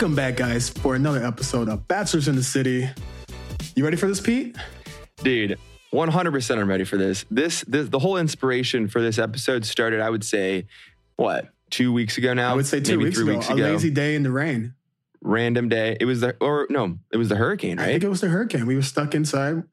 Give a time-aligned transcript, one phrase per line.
[0.00, 2.88] Welcome back, guys, for another episode of Bachelors in the City.
[3.76, 4.56] You ready for this, Pete?
[5.22, 5.58] Dude,
[5.92, 7.26] 100% I'm ready for this.
[7.30, 10.68] This, this the whole inspiration for this episode started, I would say,
[11.16, 12.50] what, two weeks ago now?
[12.50, 13.38] I would say two Maybe weeks three ago.
[13.40, 13.62] weeks a ago.
[13.62, 14.72] lazy day in the rain.
[15.20, 15.98] Random day.
[16.00, 18.64] It was the, or no, it was the hurricane, I think it was the hurricane.
[18.64, 19.64] We were stuck inside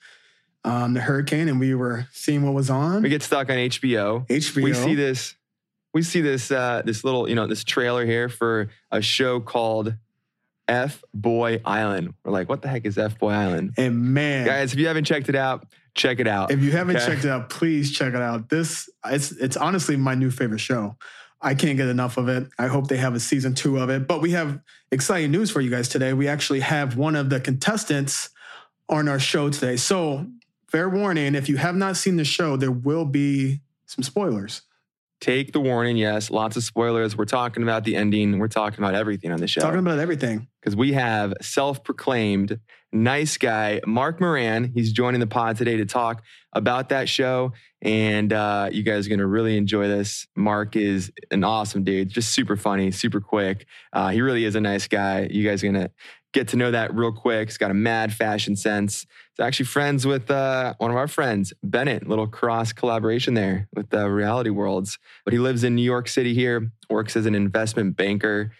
[0.65, 3.01] um, the hurricane and we were seeing what was on.
[3.01, 4.27] we get stuck on HBO.
[4.27, 4.61] HBO.
[4.61, 5.35] We see this,
[5.93, 9.95] we see this, uh, this little, you know, this trailer here for a show called
[10.67, 12.13] F Boy Island.
[12.23, 13.73] We're like, what the heck is F Boy Island?
[13.77, 16.51] And man, Guys, if you haven't checked it out, check it out.
[16.51, 17.05] if you haven't Okay.
[17.05, 18.49] checked it out, please check it out.
[18.49, 20.97] This it's it's honestly my new favorite show.
[21.41, 22.47] I can't get enough of it.
[22.57, 24.07] I hope they have a season two of it.
[24.07, 24.59] But we have
[24.91, 26.13] exciting news for you guys today.
[26.13, 28.29] We actually have one of the contestants
[28.89, 29.77] on our show today.
[29.77, 30.25] So
[30.67, 34.63] fair warning, if you have not seen the show, there will be some spoilers.
[35.19, 35.97] Take the warning.
[35.97, 37.17] Yes, lots of spoilers.
[37.17, 38.37] We're talking about the ending.
[38.37, 39.61] We're talking about everything on the show.
[39.61, 40.47] Talking about everything.
[40.61, 42.59] because we have self-proclaimed
[42.93, 44.71] nice guy Mark Moran.
[44.73, 46.23] He's joining the pod today to talk
[46.53, 50.27] about that show, and uh, you guys are going to really enjoy this.
[50.35, 53.65] Mark is an awesome dude, just super funny, super quick.
[53.93, 55.27] Uh, he really is a nice guy.
[55.29, 55.91] You guys are going to
[56.33, 57.49] get to know that real quick.
[57.49, 59.05] He's got a mad fashion sense.
[59.35, 62.07] He's actually friends with uh, one of our friends, Bennett.
[62.07, 64.97] Little cross collaboration there with the Reality Worlds.
[65.23, 66.71] But he lives in New York City here.
[66.89, 68.51] Works as an investment banker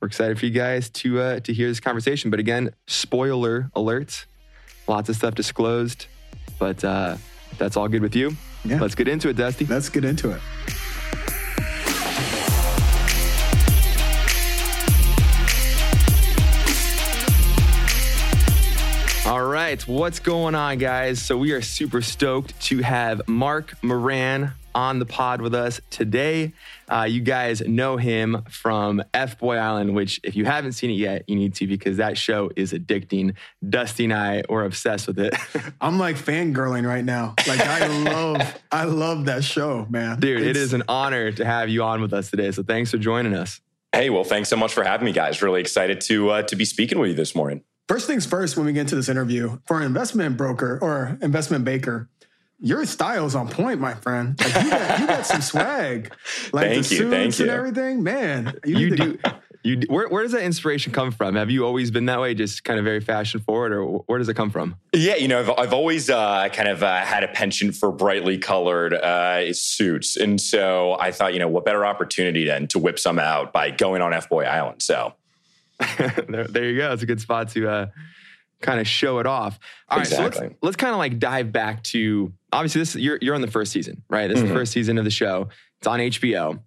[0.00, 2.30] we're excited for you guys to uh, to hear this conversation.
[2.30, 4.26] But again, spoiler alert,
[4.86, 6.06] lots of stuff disclosed,
[6.58, 7.16] but uh,
[7.58, 8.36] that's all good with you.
[8.66, 8.80] Yeah.
[8.80, 9.64] Let's get into it, Dusty.
[9.64, 10.40] Let's get into it.
[19.26, 21.20] All right, what's going on, guys?
[21.20, 26.52] So we are super stoked to have Mark Moran on the pod with us today.
[26.88, 30.94] Uh, you guys know him from F Boy Island, which if you haven't seen it
[30.94, 33.34] yet, you need to because that show is addicting.
[33.68, 35.34] Dusty and I were obsessed with it.
[35.80, 37.34] I'm like fangirling right now.
[37.48, 40.20] Like I love, I love that show, man.
[40.20, 42.50] Dude, it It's- an honor to have you on with us today.
[42.52, 43.60] So thanks for joining us.
[43.92, 45.40] Hey, well, thanks so much for having me, guys.
[45.40, 47.64] Really excited to uh, to be speaking with you this morning.
[47.88, 51.64] First things first, when we get into this interview, for an investment broker or investment
[51.64, 52.08] banker,
[52.58, 54.38] your style's on point, my friend.
[54.40, 56.12] Like you got, you got some swag,
[56.52, 57.50] like Thank the you, suits thank and you.
[57.50, 58.02] everything.
[58.02, 59.18] Man, You need to- do.
[59.62, 61.34] You do- where, where does that inspiration come from?
[61.34, 64.28] Have you always been that way, just kind of very fashion forward, or where does
[64.28, 64.76] it come from?
[64.92, 68.38] Yeah, you know, I've, I've always uh, kind of uh, had a penchant for brightly
[68.38, 70.16] colored uh, suits.
[70.16, 73.72] And so I thought, you know, what better opportunity then to whip some out by
[73.72, 74.82] going on F Boy Island?
[74.82, 75.14] So
[76.28, 76.92] there, there you go.
[76.92, 77.86] It's a good spot to uh,
[78.60, 79.58] kind of show it off.
[79.88, 82.94] All right, so let's let's kind of like dive back to obviously this.
[82.96, 84.28] You're you're on the first season, right?
[84.28, 84.48] This is Mhm.
[84.48, 85.48] the first season of the show.
[85.78, 86.62] It's on HBO.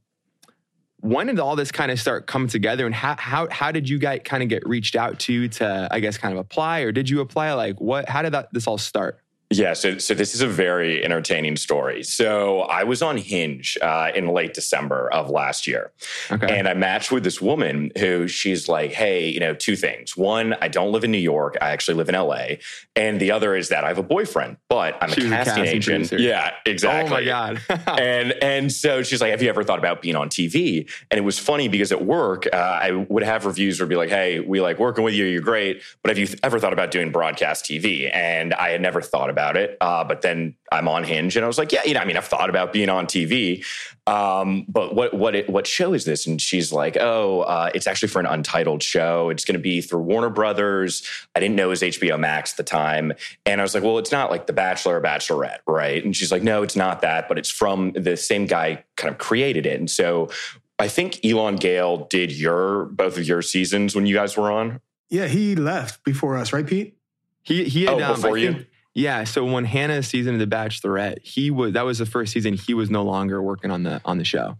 [1.01, 3.97] When did all this kind of start coming together, and how how how did you
[3.99, 7.09] guys kind of get reached out to to I guess kind of apply, or did
[7.09, 7.53] you apply?
[7.53, 8.09] Like what?
[8.09, 9.19] How did that this all start?
[9.51, 12.03] Yeah, so so this is a very entertaining story.
[12.03, 15.91] So I was on Hinge uh, in late December of last year,
[16.29, 16.55] Okay.
[16.55, 20.15] and I matched with this woman who she's like, "Hey, you know, two things.
[20.15, 21.57] One, I don't live in New York.
[21.61, 22.57] I actually live in LA,
[22.95, 25.55] and the other is that I have a boyfriend, but I'm a was a casting,
[25.55, 26.09] casting agent.
[26.09, 26.19] producer.
[26.19, 27.11] Yeah, exactly.
[27.11, 27.61] Oh my god.
[27.99, 31.23] and and so she's like, "Have you ever thought about being on TV?" And it
[31.23, 34.41] was funny because at work, uh, I would have reviews where it'd be like, "Hey,
[34.41, 35.25] we like working with you.
[35.25, 38.81] You're great, but have you th- ever thought about doing broadcast TV?" And I had
[38.81, 39.77] never thought about it.
[39.81, 42.17] Uh, but then I'm on Hinge, and I was like, "Yeah, you know, I mean,
[42.17, 43.63] I've thought about being on TV,
[44.07, 47.87] um, but what what it, what show is this?" And she's like, "Oh, uh, it's
[47.87, 49.29] actually for an untitled show.
[49.29, 51.07] It's going to be through Warner Brothers.
[51.35, 53.13] I didn't know it was HBO Max at the time."
[53.45, 56.31] And I was like, "Well, it's not like The Bachelor or Bachelorette, right?" And she's
[56.31, 59.79] like, "No, it's not that, but it's from the same guy kind of created it."
[59.79, 60.29] And so
[60.77, 64.81] I think Elan Gale did your both of your seasons when you guys were on.
[65.09, 66.95] yeah, he left before us, right, Pete?
[67.41, 68.53] He he had Oh, um, before I you?
[68.53, 72.33] think- Yeah, so when Hannah's season of The Bachelorette, he was that was the first
[72.33, 72.53] season.
[72.55, 74.57] He was no longer working on the on the show.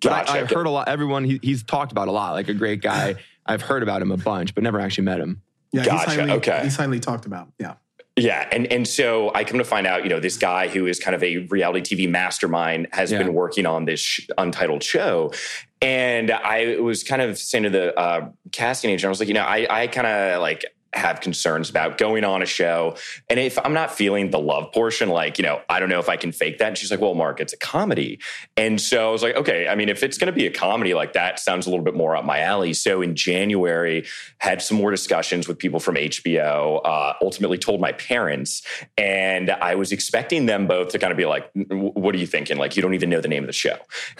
[0.00, 0.32] Gotcha.
[0.32, 0.88] I, I've heard a lot.
[0.88, 2.32] Everyone he, he's talked about a lot.
[2.32, 3.16] Like a great guy.
[3.46, 5.42] I've heard about him a bunch, but never actually met him.
[5.72, 6.60] Yeah, Gotcha, he's highly, okay.
[6.62, 7.48] he's highly talked about.
[7.58, 7.74] Yeah.
[8.16, 10.98] Yeah, and and so I come to find out, you know, this guy who is
[10.98, 13.18] kind of a reality TV mastermind has Yeah.
[13.18, 15.32] been working on this sh- untitled show,
[15.80, 19.34] and I was kind of saying to the uh, casting agent, I was like, you
[19.34, 22.96] know, I I kind of like have concerns about going on a show.
[23.28, 26.08] And if I'm not feeling the love portion, like, you know, I don't know if
[26.08, 26.68] I can fake that.
[26.68, 28.18] And she's like, well, Mark, it's a comedy.
[28.56, 30.94] And so I was like, okay, I mean, if it's going to be a comedy,
[30.94, 32.72] like that sounds a little bit more up my alley.
[32.74, 34.06] So in January,
[34.38, 38.62] had some more discussions with people from HBO, uh, ultimately told my parents.
[38.98, 42.56] And I was expecting them both to kind of be like, what are you thinking?
[42.56, 43.76] Like, you don't even know the name of the show.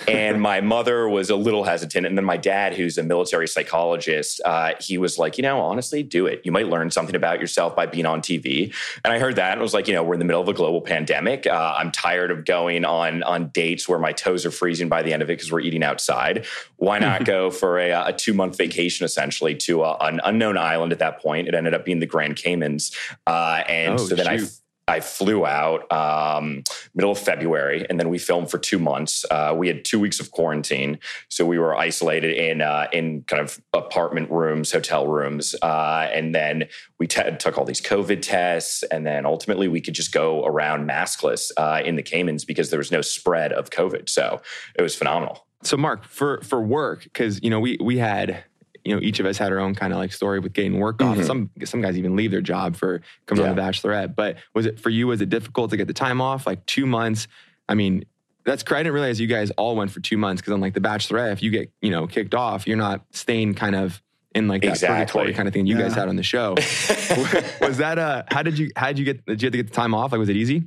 [0.06, 2.06] And my mother was a little hesitant.
[2.06, 6.02] And then my dad, who's a military psychologist, uh, he was like, you know, honestly,
[6.02, 6.42] do it.
[6.44, 8.74] You might learn something about yourself by being on TV.
[9.04, 10.54] And I heard that and was like, you know, we're in the middle of a
[10.54, 11.46] global pandemic.
[11.46, 15.12] Uh, I'm tired of going on on dates where my toes are freezing by the
[15.12, 16.46] end of it because we're eating outside.
[16.76, 20.92] Why not go for a, a two month vacation essentially to a, an unknown island
[20.92, 21.48] at that point?
[21.48, 22.94] It ended up being the Grand Caymans.
[23.26, 24.48] Uh, and Oh, so then shoot.
[24.48, 24.59] I
[24.98, 26.64] flew out um,
[26.94, 29.24] middle of February, and then we filmed for two months.
[29.30, 30.98] Uh, we had two weeks of quarantine,
[31.28, 36.34] so we were isolated in uh, in kind of apartment rooms, hotel rooms, uh, and
[36.34, 40.44] then we te- took all these COVID tests, and then ultimately we could just go
[40.44, 44.08] around maskless uh, in the Caymans because there was no spread of COVID.
[44.08, 44.42] So
[44.74, 45.46] it was phenomenal.
[45.62, 48.44] So Mark, for for work, because you know we we had
[48.84, 51.00] you know each of us had our own kind of like story with getting work
[51.02, 51.16] off.
[51.18, 51.24] Mhm.
[51.26, 54.14] Some some guys even leave their job for coming on the Bachelorette.
[54.14, 55.06] But was it for you?
[55.06, 56.46] Was it difficult to get the time off?
[56.46, 57.28] Like two months?
[57.68, 58.04] I mean,
[58.44, 60.74] that's cra- I didn't realize you guys all went for two months because on like
[60.74, 64.00] the Bachelorette, if you get you know kicked off, you're not staying kind of
[64.34, 65.32] in like that Exactly.
[65.32, 66.54] kind of thing you guys had on the show.
[67.60, 68.22] was that uh?
[68.30, 70.12] How did you how did you get did you have to get the time off?
[70.12, 70.64] Like was it easy?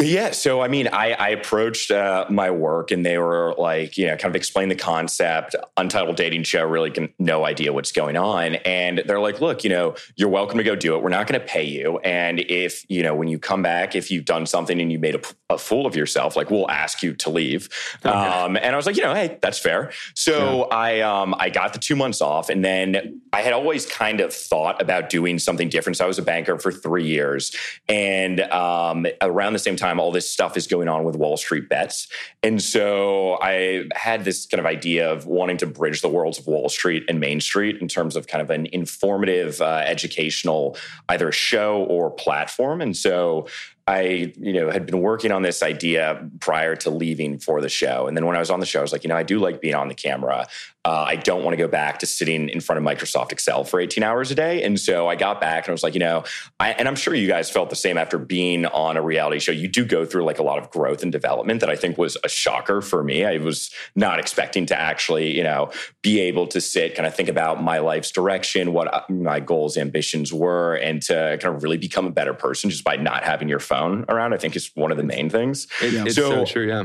[0.00, 0.32] Yeah.
[0.32, 4.16] So, I mean, I, I approached uh, my work and they were like, you know,
[4.16, 8.56] kind of explain the concept, untitled dating show, really can, no idea what's going on.
[8.56, 11.02] And they're like, look, you know, you're welcome to go do it.
[11.02, 11.98] We're not going to pay you.
[11.98, 15.14] And if, you know, when you come back, if you've done something and you made
[15.14, 15.20] a,
[15.50, 17.68] a fool of yourself, like we'll ask you to leave.
[18.04, 19.92] Um, and I was like, you know, hey, that's fair.
[20.14, 24.20] So I, um, I got the two months off and then I had always kind
[24.20, 25.96] of thought about doing something different.
[25.96, 27.54] So I was a banker for three years.
[27.88, 31.68] And um, around the same time, all this stuff is going on with Wall Street
[31.68, 32.08] bets.
[32.42, 36.46] And so I had this kind of idea of wanting to bridge the worlds of
[36.46, 40.76] Wall Street and Main Street in terms of kind of an informative, uh, educational,
[41.08, 42.80] either show or platform.
[42.80, 43.46] And so
[43.86, 48.06] I, you know, had been working on this idea prior to leaving for the show.
[48.06, 49.40] And then when I was on the show, I was like, you know, I do
[49.40, 50.46] like being on the camera.
[50.84, 53.78] Uh, I don't want to go back to sitting in front of Microsoft Excel for
[53.78, 54.64] 18 hours a day.
[54.64, 56.24] And so I got back and I was like, you know,
[56.58, 59.52] I, and I'm sure you guys felt the same after being on a reality show.
[59.52, 62.16] You do go through like a lot of growth and development that I think was
[62.24, 63.24] a shocker for me.
[63.24, 65.70] I was not expecting to actually, you know,
[66.02, 69.76] be able to sit, kind of think about my life's direction, what uh, my goals,
[69.76, 73.48] ambitions were, and to kind of really become a better person just by not having
[73.48, 74.34] your phone around.
[74.34, 75.68] I think is one of the main things.
[75.80, 76.66] It's so, So- true.
[76.66, 76.84] Yeah.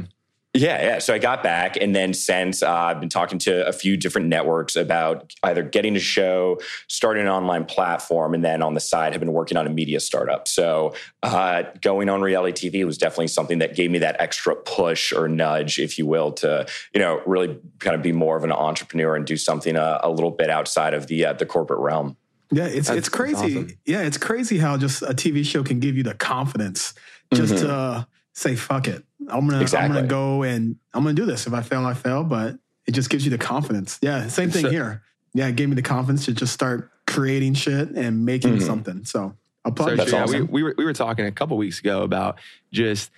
[0.54, 1.00] Yeah, yeah.
[1.00, 4.28] So I got back, and then since uh, I've been talking to a few different
[4.28, 9.12] networks about either getting a show, starting an online platform, and then on the side
[9.14, 10.48] have been working on a media startup.
[10.48, 15.14] So uh, going on reality TV was definitely something that gave me that extra push
[15.14, 18.52] or nudge, if you will, to you know really kind of be more of an
[18.52, 22.18] entrepreneur and do something a, a little bit outside of the uh, the corporate realm.
[22.52, 23.36] Yeah, it's That's- it's crazy.
[23.58, 23.68] awesome.
[23.86, 26.94] Yeah, it's crazy how just a TV show can give you the confidence
[27.34, 27.60] just Mhm.
[27.60, 28.04] to uh,
[28.38, 29.04] say fuck it.
[29.30, 31.48] I'm gonna I'm gonna go and I'm gonna do this.
[31.48, 32.24] If I fail, I fail.
[32.24, 33.98] But it just gives you the confidence.
[34.02, 35.02] Yeah, same thing So- here.
[35.34, 38.62] Yeah, it gave me the confidence to just start creating shit and making Mhm.
[38.64, 39.06] something.
[39.06, 39.36] So
[39.66, 40.40] I'll So probably That's yeah, awesome.
[40.48, 42.40] we, we were we were talking a couple weeks ago about
[42.72, 43.10] just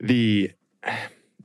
[0.00, 0.50] the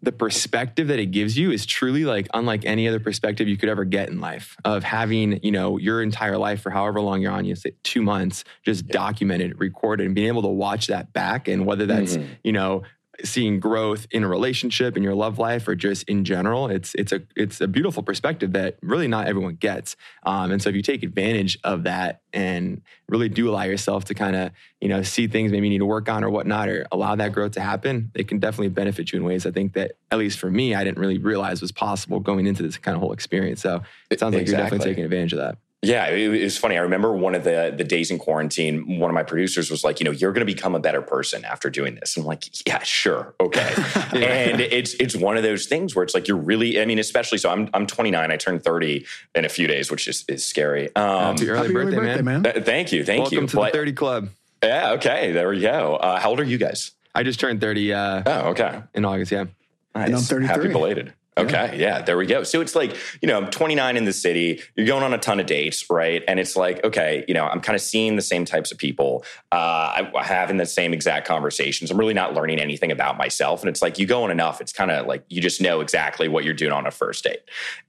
[0.03, 3.67] the perspective that it gives you is truly like unlike any other perspective you could
[3.67, 7.31] ever get in life of having you know your entire life for however long you're
[7.31, 11.47] on you say two months just documented recorded and being able to watch that back
[11.47, 12.27] and whether that's Mhm.
[12.43, 12.83] you know
[13.23, 17.11] seeing growth in a relationship in your love life or just in general it's it's
[17.11, 19.95] a it's a beautiful perspective that really not everyone gets.
[20.23, 24.13] Um, and so if you take advantage of that and really do allow yourself to
[24.13, 24.51] kind of
[24.81, 27.31] you know see things maybe you need to work on or whatnot or allow that
[27.31, 30.37] growth to happen it can definitely benefit you in ways i think that at least
[30.37, 33.61] for me i didn't really realize was possible going into this kind of whole experience.
[33.61, 36.75] So it sounds like you're definitely taking advantage of that Yeah, it, it was funny.
[36.75, 38.97] I remember one of the the days in quarantine.
[38.99, 41.45] One of my producers was like, "You know, you're going to become a better person
[41.45, 43.73] after doing this." And I'm like, "Yeah, sure, okay."
[44.13, 46.81] and it's it's one of those things where it's like you're really.
[46.81, 47.51] I mean, especially so.
[47.51, 48.31] I'm I'm 29.
[48.31, 49.05] I turn 30
[49.35, 50.87] in a few days, which is is scary.
[50.95, 53.39] Um, happy early Happy birthday, man, th- thank you, thank welcome you.
[53.41, 54.29] Welcome to But- the 30 club
[54.63, 55.97] Yeah, okay, there we go.
[55.97, 56.91] Uh, how old are you guys?
[57.13, 59.45] i just turned 30 uh, Oh, okay, in august yeah
[59.95, 60.07] nice.
[60.07, 60.47] And I'm 33.
[60.47, 61.13] Happy belated.
[61.37, 61.77] Okay.
[61.77, 62.01] Yeah.
[62.01, 62.43] There we go.
[62.43, 64.61] So it's like, you know, I'm 29 in the city.
[64.75, 66.23] You're going on a ton of dates, right?
[66.27, 69.23] And it's like, okay, you know, I'm kind of seeing the same types of people.
[69.51, 71.91] Uh, I'm having the same exact conversations.
[71.91, 73.61] I'm really not learning anything about myself.
[73.61, 76.27] And it's like, you go on enough, it's kind of like you just know exactly
[76.27, 77.41] what you're doing on a first date.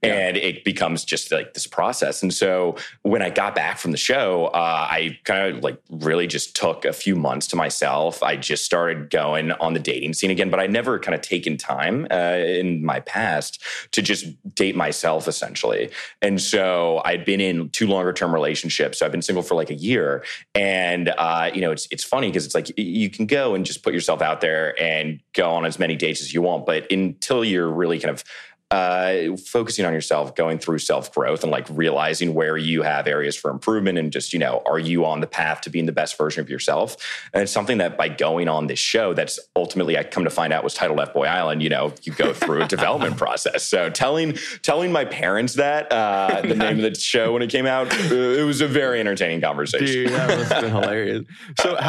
[0.03, 0.13] Yeah.
[0.13, 2.21] And it becomes just like this process.
[2.21, 6.27] And so when I got back from the show, uh, I kind of like really
[6.27, 8.21] just took a few months to myself.
[8.21, 11.57] I just started going on the dating scene again, but I never kind of taken
[11.57, 15.89] time uh, in my past past to just date myself essentially.
[16.21, 18.99] And so I'd been in two longer term relationships.
[18.99, 20.23] So I've been single for like a year.
[20.55, 23.83] And, uh, you know, it's, it's funny because it's like you can go and just
[23.83, 26.65] put yourself out there and go on as many dates as you want.
[26.65, 28.23] But until you're really kind of
[28.71, 33.35] uh, focusing on yourself, going through self growth, and like realizing where you have areas
[33.35, 36.15] for improvement, and just you know, are you on the path to being the best
[36.17, 36.95] version of yourself?
[37.33, 40.53] And it's something that by going on this show, that's ultimately I come to find
[40.53, 41.63] out was titled F Boy Island.
[41.63, 43.63] You know, you go through a development process.
[43.63, 47.65] So telling telling my parents that uh, the name of the show when it came
[47.65, 49.85] out, it was a very entertaining conversation.
[49.87, 51.25] Dude, that must have been hilarious.
[51.59, 51.77] So.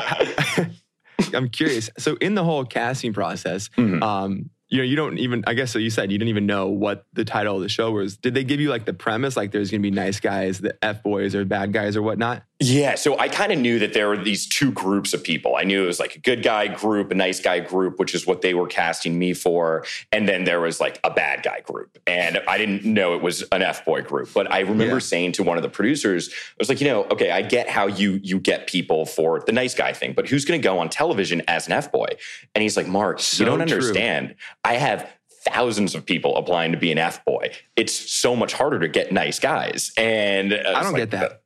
[1.34, 1.90] I'm curious.
[1.98, 4.02] So, in the whole casting process, mm-hmm.
[4.02, 6.68] um, you know, you don't even, I guess so you said you didn't even know
[6.68, 8.16] what the title of the show was.
[8.16, 10.76] Did they give you like the premise, like there's going to be nice guys, the
[10.82, 12.44] F boys or bad guys or whatnot?
[12.62, 12.96] Yeah.
[12.96, 15.56] So I kind of knew that there were these two groups of people.
[15.56, 18.26] I knew it was like a good guy group, a nice guy group, which is
[18.26, 19.86] what they were casting me for.
[20.12, 21.98] And then there was like a bad guy group.
[22.06, 24.28] And I didn't know it was an F boy group.
[24.34, 24.98] But I remember yeah.
[24.98, 27.86] saying to one of the producers, I was like, you know, okay, I get how
[27.86, 30.90] you you get people for the nice guy thing, but who's going to go on
[30.90, 32.08] television as an F boy?
[32.54, 33.78] And he's like, Mark, so you don't true.
[33.78, 34.34] understand.
[34.64, 35.10] I have
[35.46, 37.52] thousands of people applying to be an F boy.
[37.76, 39.92] It's so much harder to get nice guys.
[39.96, 41.39] And uh, I don't like, get that.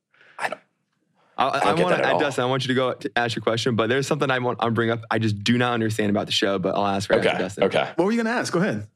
[1.36, 1.54] I don't.
[1.54, 2.44] I, I, I want to, Dustin.
[2.44, 4.70] I want you to go to ask your question, but there's something I want to
[4.70, 5.02] bring up.
[5.10, 7.36] I just do not understand about the show, but I'll ask for okay.
[7.38, 7.64] Dustin.
[7.64, 7.90] Okay.
[7.96, 8.52] What were you going to ask?
[8.52, 8.86] Go ahead.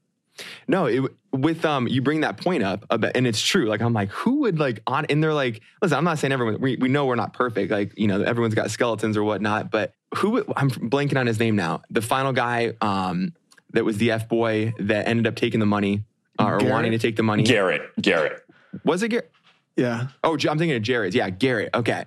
[0.69, 1.03] No, it,
[1.33, 3.67] with um, you bring that point up, about, and it's true.
[3.67, 5.05] Like I'm like, who would like on?
[5.07, 6.61] And they're like, listen, I'm not saying everyone.
[6.61, 7.73] We, we know we're not perfect.
[7.73, 9.71] Like you know, everyone's got skeletons or whatnot.
[9.71, 10.45] But who?
[10.57, 11.83] I'm blanking on his name now.
[11.91, 13.35] The final guy, um,
[13.73, 16.05] that was the F boy that ended up taking the money
[16.39, 16.73] uh, or Garrett?
[16.73, 17.43] wanting to take the money.
[17.43, 17.83] Garrett.
[18.01, 18.45] Garrett.
[18.85, 19.33] Was it Garrett?
[19.77, 20.09] Yeah.
[20.25, 21.15] Oh, I'm thinking of Jared.
[21.15, 21.71] Yeah, Garrett.
[21.73, 22.05] Okay.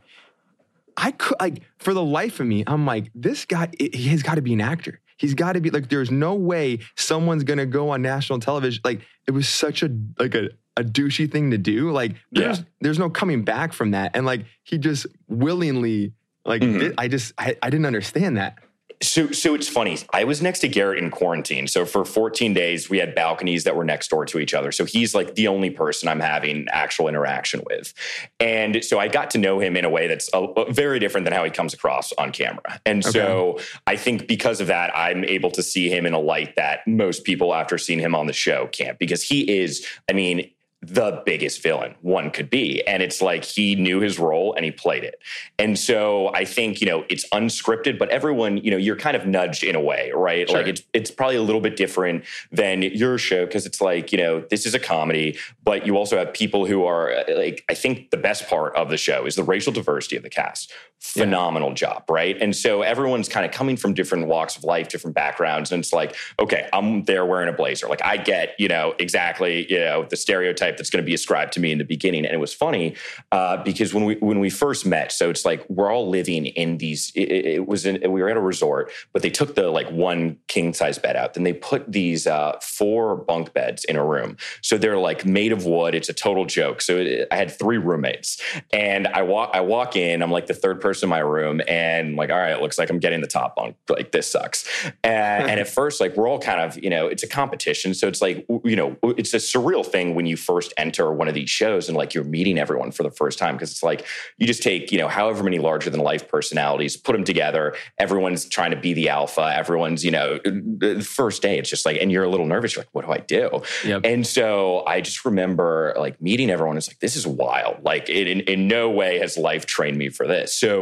[0.97, 4.35] I could like for the life of me, I'm like, this guy, he has got
[4.35, 4.99] to be an actor.
[5.17, 8.81] He's got to be like, there's no way someone's gonna go on national television.
[8.83, 11.91] Like, it was such a like a, a douchey thing to do.
[11.91, 12.65] Like, there's yeah.
[12.81, 14.15] there's no coming back from that.
[14.15, 16.13] And like, he just willingly
[16.45, 16.93] like, mm-hmm.
[16.97, 18.57] I just I, I didn't understand that.
[19.01, 19.97] So, so it's funny.
[20.13, 21.67] I was next to Garrett in quarantine.
[21.67, 24.71] So for 14 days, we had balconies that were next door to each other.
[24.71, 27.93] So he's like the only person I'm having actual interaction with.
[28.39, 31.25] And so I got to know him in a way that's a, a very different
[31.25, 32.79] than how he comes across on camera.
[32.85, 33.11] And okay.
[33.11, 36.85] so I think because of that, I'm able to see him in a light that
[36.87, 40.51] most people after seeing him on the show can't because he is, I mean,
[40.81, 42.85] the biggest villain one could be.
[42.87, 45.19] And it's like he knew his role and he played it.
[45.59, 49.27] And so I think, you know, it's unscripted, but everyone, you know, you're kind of
[49.27, 50.49] nudged in a way, right?
[50.49, 50.57] Sure.
[50.57, 54.17] Like it's it's probably a little bit different than your show because it's like, you
[54.17, 57.75] know, this is a comedy, but you also have people who are uh, like I
[57.75, 60.73] think the best part of the show is the racial diversity of the cast.
[61.01, 61.75] Phenomenal yeah.
[61.75, 62.37] job, right?
[62.39, 65.71] And so everyone's kind of coming from different walks of life, different backgrounds.
[65.71, 67.87] And it's like, okay, I'm there wearing a blazer.
[67.87, 71.53] Like I get, you know, exactly, you know, the stereotype that's going to be ascribed
[71.53, 72.23] to me in the beginning.
[72.23, 72.95] And it was funny
[73.31, 76.77] uh, because when we when we first met, so it's like we're all living in
[76.77, 77.11] these.
[77.15, 80.37] It, it was in, we were at a resort, but they took the like one
[80.47, 81.33] king size bed out.
[81.33, 84.37] Then they put these uh, four bunk beds in a room.
[84.61, 85.95] So they're like made of wood.
[85.95, 86.79] It's a total joke.
[86.79, 88.39] So it, I had three roommates,
[88.71, 90.21] and I walk I walk in.
[90.21, 92.89] I'm like the third person in my room, and like, all right, it looks like
[92.89, 93.75] I'm getting the top bunk.
[93.89, 94.67] Like this sucks.
[95.03, 97.93] And, and at first, like we're all kind of you know, it's a competition.
[97.93, 101.33] So it's like you know, it's a surreal thing when you first enter one of
[101.33, 104.05] these shows and like you're meeting everyone for the first time because it's like
[104.37, 108.45] you just take you know however many larger than life personalities put them together everyone's
[108.45, 112.11] trying to be the alpha everyone's you know the first day it's just like and
[112.11, 114.01] you're a little nervous you're like what do i do yep.
[114.03, 118.27] and so i just remember like meeting everyone it's like this is wild like it,
[118.27, 120.80] in, in no way has life trained me for this so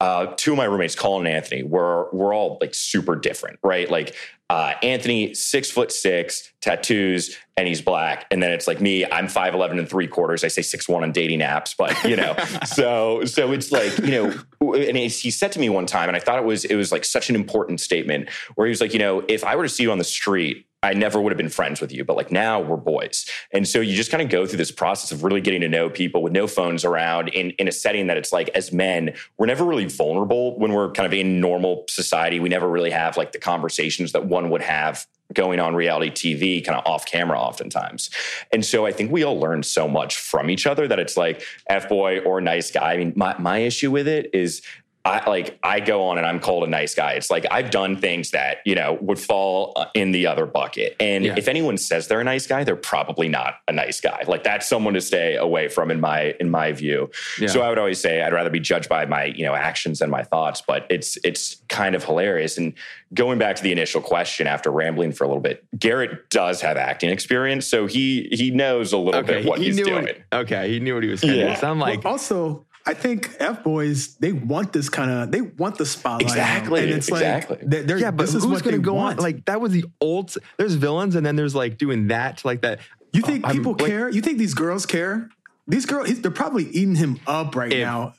[0.00, 3.90] uh, two of my roommates colin and anthony were we're all like super different right?
[3.90, 4.14] Like
[4.48, 8.26] uh, Anthony, six foot six, tattoos, and he's black.
[8.30, 10.44] And then it's like me, I'm 5'11 and three quarters.
[10.44, 12.36] I say six one on dating apps, but you know,
[12.66, 16.20] so so it's like, you know, and he said to me one time, and I
[16.20, 18.98] thought it was it was like such an important statement where he was like, you
[18.98, 21.50] know, if I were to see you on the street I never would have been
[21.50, 23.26] friends with you, but like now we're boys.
[23.52, 25.90] And so you just kind of go through this process of really getting to know
[25.90, 29.46] people with no phones around in, in a setting that it's like, as men, we're
[29.46, 32.40] never really vulnerable when we're kind of in normal society.
[32.40, 36.64] We never really have like the conversations that one would have going on reality TV
[36.64, 38.10] kind of off camera oftentimes.
[38.52, 41.42] And so I think we all learn so much from each other that it's like
[41.68, 42.92] F boy or nice guy.
[42.92, 44.62] I mean, my, my issue with it is
[45.04, 47.12] I like I go on and I'm called a nice guy.
[47.12, 50.94] It's like I've done things that you know would fall uh, in the other bucket.
[51.00, 51.34] And Yeah.
[51.38, 54.22] if anyone says they're a nice guy, they're probably not a nice guy.
[54.26, 57.10] Like that's someone to stay away from in my in my view.
[57.38, 57.48] Yeah.
[57.48, 60.10] So I would always say I'd rather be judged by my you know actions than
[60.10, 60.60] my thoughts.
[60.60, 62.58] But it's it's kind of hilarious.
[62.58, 62.74] And
[63.14, 66.76] going back to the initial question after rambling for a little bit, Garrett does have
[66.76, 70.04] acting experience, so he he knows a little Okay, bit what he he's knew doing.
[70.04, 71.54] what, okay, he knew what he was going to Yeah.
[71.54, 75.42] So I'm like, well, also, I think F boys they want this kind of they
[75.42, 77.56] want the spotlight, Exactly, and it's exactly.
[77.58, 79.18] like they're, they're- yeah, but this who's going to go want.
[79.18, 79.22] on?
[79.22, 80.34] Like that was the old.
[80.56, 82.80] There's villains, and then there's like doing that like that.
[83.12, 84.08] you think I'm- people like- care?
[84.08, 85.28] You think these girls care?
[85.68, 88.14] These girls, they're probably eating him up right If- now.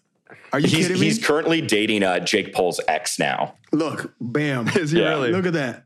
[0.54, 1.06] Are you He's, kidding me?
[1.08, 3.56] he's currently dating uh, Jake Paul's ex now.
[3.72, 4.68] Look, bam!
[4.76, 5.10] Is he Yeah.
[5.10, 5.32] really?
[5.32, 5.86] Look at that.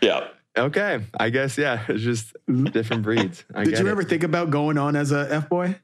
[0.00, 0.28] Yeah.
[0.56, 1.84] okay, I guess yeah.
[1.88, 2.36] It's just
[2.72, 3.44] different breeds.
[3.54, 3.90] I Did get you it.
[3.90, 5.76] ever think about going on as a F boy?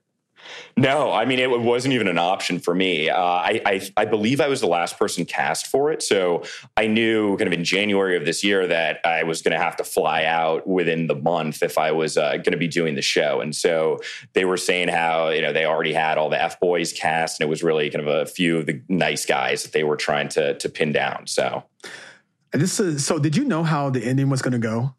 [0.76, 3.09] No, I mean it wasn't even an option for me.
[3.09, 6.43] Uh, I, I I believe I was the last person cast for it, so
[6.76, 9.76] I knew kind of in January of this year that I was going to have
[9.76, 13.03] to fly out within the month if I was uh, going to be doing the
[13.03, 13.41] show.
[13.41, 14.00] And so
[14.35, 17.47] they were saying how you know they already had all the F boys cast, and
[17.47, 20.29] it was really kind of a few of the nice guys that they were trying
[20.31, 21.26] to to pin down.
[21.26, 21.65] So
[22.53, 23.19] this is so.
[23.19, 24.95] Did you know how the ending was going to go?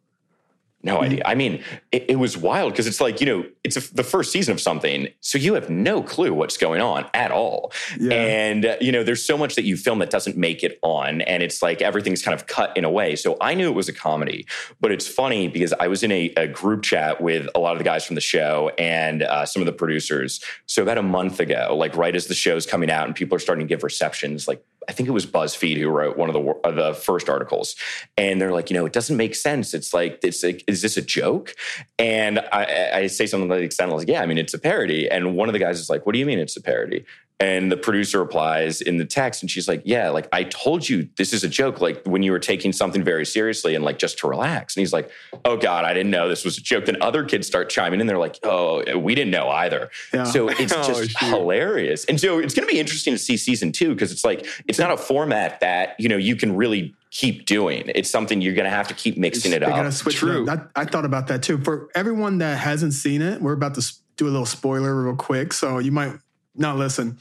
[0.84, 1.24] No idea.
[1.25, 4.31] I mean, it, it was wild because it's like, you know, it's a, the first
[4.31, 5.07] season of something.
[5.22, 7.74] So you have no clue what's going on at all.
[8.00, 8.13] Yeah.
[8.13, 11.22] And, uh, you know, there's so much that you film that doesn't make it on.
[11.22, 13.15] And it's like everything's kind of cut in a way.
[13.15, 14.46] So I knew it was a comedy.
[14.79, 17.79] But it's funny because I was in a, a group chat with a lot of
[17.79, 20.41] the guys from the show and uh, some of the producers.
[20.67, 23.39] So about a month ago, like right as the show's coming out and people are
[23.39, 26.39] starting to give receptions, like I think it was BuzzFeed who wrote one of the
[26.39, 27.75] of uh, the first articles,
[28.17, 29.74] and they're like, you know, it doesn't make sense.
[29.74, 31.53] It's like, it's like, is this a joke?
[32.00, 35.10] And I, I- say something like like, yeah, I mean, it's a parody.
[35.10, 37.06] And one of the guys is like, what do you mean it's a parody?
[37.39, 41.08] And the producer replies in the text, and she's like, yeah, like I told you
[41.17, 41.79] this is a joke.
[41.79, 44.75] Like when you were taking something very seriously and like just to relax.
[44.75, 45.12] And he's like,
[45.46, 46.86] oh God, I didn't know this was a joke.
[46.86, 48.08] Then other kids start chiming in.
[48.08, 49.91] They're like, oh, we didn't know either.
[50.12, 50.24] Yeah.
[50.24, 51.27] So it's Oh, just shoot.
[51.29, 52.06] hilarious.
[52.06, 54.79] And so it's going to be interesting to see season two because it's like it's
[54.79, 57.84] not a format that you know you can really keep doing.
[57.94, 59.94] It's something you're going to have to keep mixing it They gotta up.
[59.94, 60.50] switch it True.
[60.50, 60.72] up.
[60.75, 61.60] I, I thought about that too.
[61.60, 65.15] For everyone that hasn't seen it, we're about to s- do a little spoiler real
[65.15, 66.13] quick, so you might
[66.58, 67.18] not listen.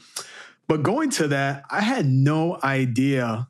[0.67, 3.47] But going to that, I had no idea.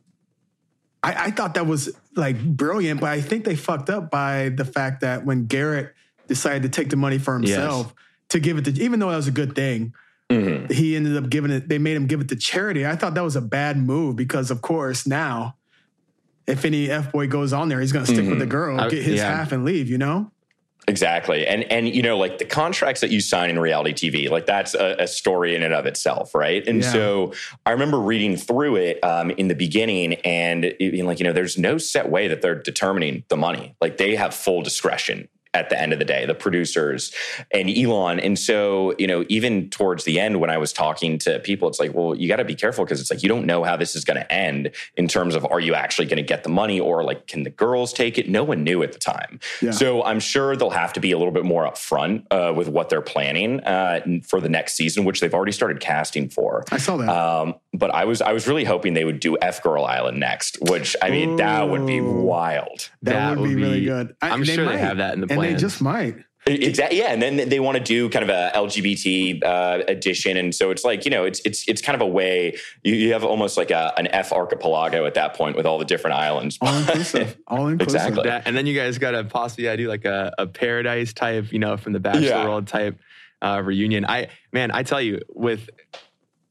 [1.01, 4.65] I, I thought that was like brilliant, but I think they fucked up by the
[4.65, 5.93] fact that when Garrett
[6.27, 7.93] decided to take the money for himself
[8.29, 9.93] to give it to, even though that was a good thing,
[10.29, 10.69] Mhm.
[10.71, 11.69] he ended up giving it.
[11.69, 12.85] They made him give it to charity.
[12.85, 15.55] I thought that was a bad move because, of course, now
[16.45, 19.03] if any f boy goes on there, he's going to stick with the girl, get
[19.03, 19.35] his yeah.
[19.37, 19.89] half, and leave.
[19.89, 20.31] You know?
[20.89, 21.45] Exactly.
[21.45, 24.73] And and you know, like the contracts that you sign in reality TV, like that's
[24.73, 26.65] a, a story in and of itself, right?
[26.65, 26.91] And Yeah.
[26.91, 27.33] so
[27.65, 31.33] I remember reading through it um, in the beginning and it being like, you know,
[31.33, 33.75] there's no set way that they're determining the money.
[33.81, 37.13] Like they have full discretion at the end of the day, the producers
[37.51, 38.19] and Elan.
[38.19, 41.79] And so, you know, even towards the end, when I was talking to people, it's
[41.79, 43.95] like, well, you got to be careful because it's like you don't know how this
[43.95, 46.79] is going to end in terms of are you actually going to get the money
[46.79, 48.29] or like can the girls take it?
[48.29, 49.39] No one knew at the time.
[49.61, 49.71] Yeah.
[49.71, 52.89] So I'm sure they'll have to be a little bit more upfront uh, with what
[52.89, 56.63] they're planning uh, for the next season, which they've already started casting for.
[56.71, 57.09] I saw that.
[57.09, 60.57] Um, but I was I was really hoping they would do F Girl Island next,
[60.69, 62.89] which I mean that would be wild.
[63.03, 64.15] that, that would be, would really good.
[64.21, 65.39] I- I'm sure they have that in the plan.
[65.39, 66.15] and they just might.
[66.45, 66.99] Exactly.
[66.99, 70.71] Yeah, and then they want to do kind of a LGBT uh, edition, and so
[70.71, 73.57] it's like you know, it's it's it's kind of a way you, you have almost
[73.57, 76.57] like a, an F archipelago at that point with all the different islands.
[76.61, 77.37] All inclusive.
[77.47, 77.95] All inclusive.
[77.97, 78.23] Exactly.
[78.29, 81.51] that, and then you guys got to possibly yeah, do like a, a paradise type,
[81.51, 82.45] you know, from the Bachelor Yeah.
[82.45, 82.97] World type
[83.41, 84.05] uh, reunion.
[84.05, 85.69] I man, I tell you, with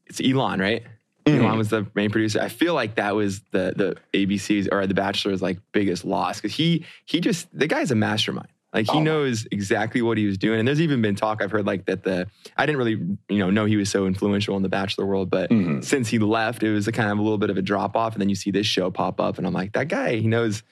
[0.05, 0.83] it's Elan, right?
[1.27, 1.43] Mhm.
[1.43, 2.39] Elan was the main producer.
[2.41, 6.55] I feel like that was the the ABC's or the Bachelor's like biggest loss because
[6.55, 8.47] he he just the guy's a mastermind.
[8.73, 9.01] Like he Oh.
[9.01, 10.59] knows exactly what he was doing.
[10.59, 13.49] And there's even been talk I've heard like that the I didn't really you know
[13.49, 15.83] know he was so influential in the Bachelor world, but Mhm.
[15.83, 18.13] since he left, it was a kind of a little bit of a drop off.
[18.13, 20.63] And then you see this show pop up, and I'm like, that guy, he knows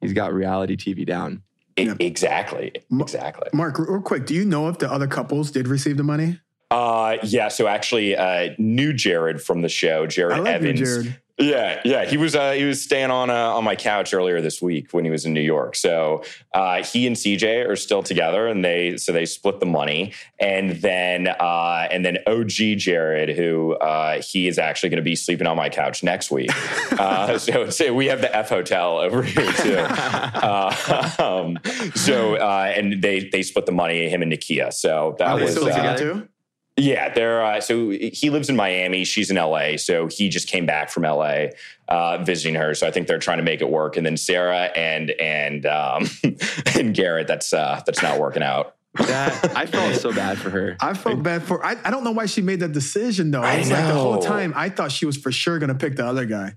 [0.00, 1.42] he's got reality TV down.
[1.76, 1.94] Yeah.
[2.00, 2.72] Exactly.
[2.92, 3.48] Exactly.
[3.52, 6.38] Mark, real quick, do you know if the other couples did receive the money?
[6.70, 7.48] Uh, yeah.
[7.48, 10.80] So actually, uh, new Jared from the show, Jared I like you, Evans.
[10.80, 11.20] Jared.
[11.40, 12.04] Yeah, yeah.
[12.04, 15.06] He was uh, he was staying on uh, on my couch earlier this week when
[15.06, 15.74] he was in New York.
[15.74, 20.12] So uh, he and CJ are still together, and they so they split the money.
[20.38, 25.16] And then uh, and then OG Jared, who uh, he is actually going to be
[25.16, 26.50] sleeping on my couch next week.
[27.00, 29.76] Uh, so, so we have the F Hotel over here too.
[30.40, 31.58] Uh, um,
[31.94, 34.72] so uh, and they they split the money him and Nakia.
[34.72, 36.28] So that Are they was still uh, together too?
[36.80, 39.04] Yeah, they're uh, so he lives in Miami.
[39.04, 41.46] She's in LA, so he just came back from LA
[41.88, 42.74] uh, visiting her.
[42.74, 43.96] So I think they're trying to make it work.
[43.96, 46.08] And then Sarah and and um,
[46.74, 48.76] and Garrett, that's uh, that's not working out.
[48.94, 50.76] That I felt so bad for her.
[50.80, 51.64] I felt bad for.
[51.64, 53.42] I, I don't know why she made that decision though.
[53.42, 56.06] I It's like the whole time I thought she was for sure gonna pick the
[56.06, 56.54] other guy.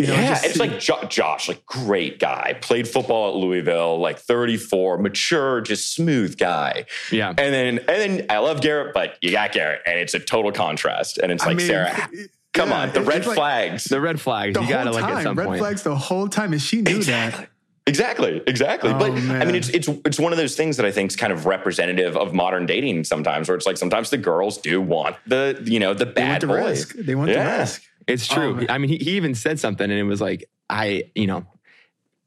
[0.00, 3.36] You know, yeah, just it's see- like jo- Josh, like great guy, played football at
[3.36, 6.86] Louisville, like 34, mature, just smooth guy.
[7.12, 7.28] Yeah.
[7.28, 10.52] And then and then I love Garrett, but you got Garrett, and it's a total
[10.52, 11.18] contrast.
[11.18, 12.08] And it's I like mean, Sarah,
[12.54, 13.84] come yeah, on, the red like flags.
[13.84, 14.54] The red flags.
[14.54, 15.58] The you gotta whole like time, at some red point.
[15.60, 17.44] flags the whole time, and she knew Exactly.
[17.44, 17.50] that.
[17.86, 18.90] Exactly, exactly.
[18.90, 21.16] Oh, but I mean, it's it's it's one of those things that I think is
[21.16, 25.16] kind of representative of modern dating sometimes, where it's like sometimes the girls do want
[25.26, 26.68] the you know the They bad want the boy.
[26.68, 26.94] risk.
[26.94, 27.52] They want Yeah.
[27.56, 27.82] the risk.
[28.10, 28.54] It's Oh, true.
[28.56, 28.66] man.
[28.68, 31.46] I mean, he, he even said something, and it was like, I, you know,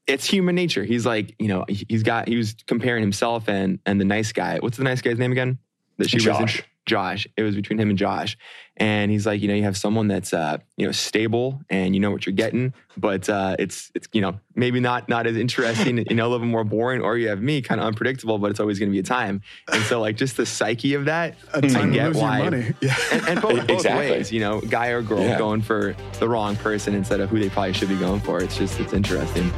[0.07, 0.83] it's human nature.
[0.83, 2.27] He's like, you know, he's got.
[2.27, 4.59] He was comparing himself and and the nice guy.
[4.59, 5.59] What's the nice guy's name again?
[5.97, 6.60] That she was Josh.
[6.60, 7.27] in, Josh.
[7.38, 8.38] It was between him and Josh,
[8.77, 12.01] and he's like, you know, you have someone that's, uh, you know, stable and you
[12.01, 15.97] know what you're getting, but uh, it's it's you know maybe not not as interesting,
[16.10, 17.01] you know, a little bit more boring.
[17.01, 19.41] Or you have me, kind of unpredictable, but it's always going to be a time.
[19.71, 22.39] And so like just the psyche of that, A I time to get why.
[22.39, 22.73] money.
[22.82, 22.95] Yeah.
[23.13, 25.38] and, and both, both ways, you know, guy or girl Yeah.
[25.38, 28.41] going for the wrong person instead of who they probably should be going for.
[28.41, 29.51] It's just, it's interesting.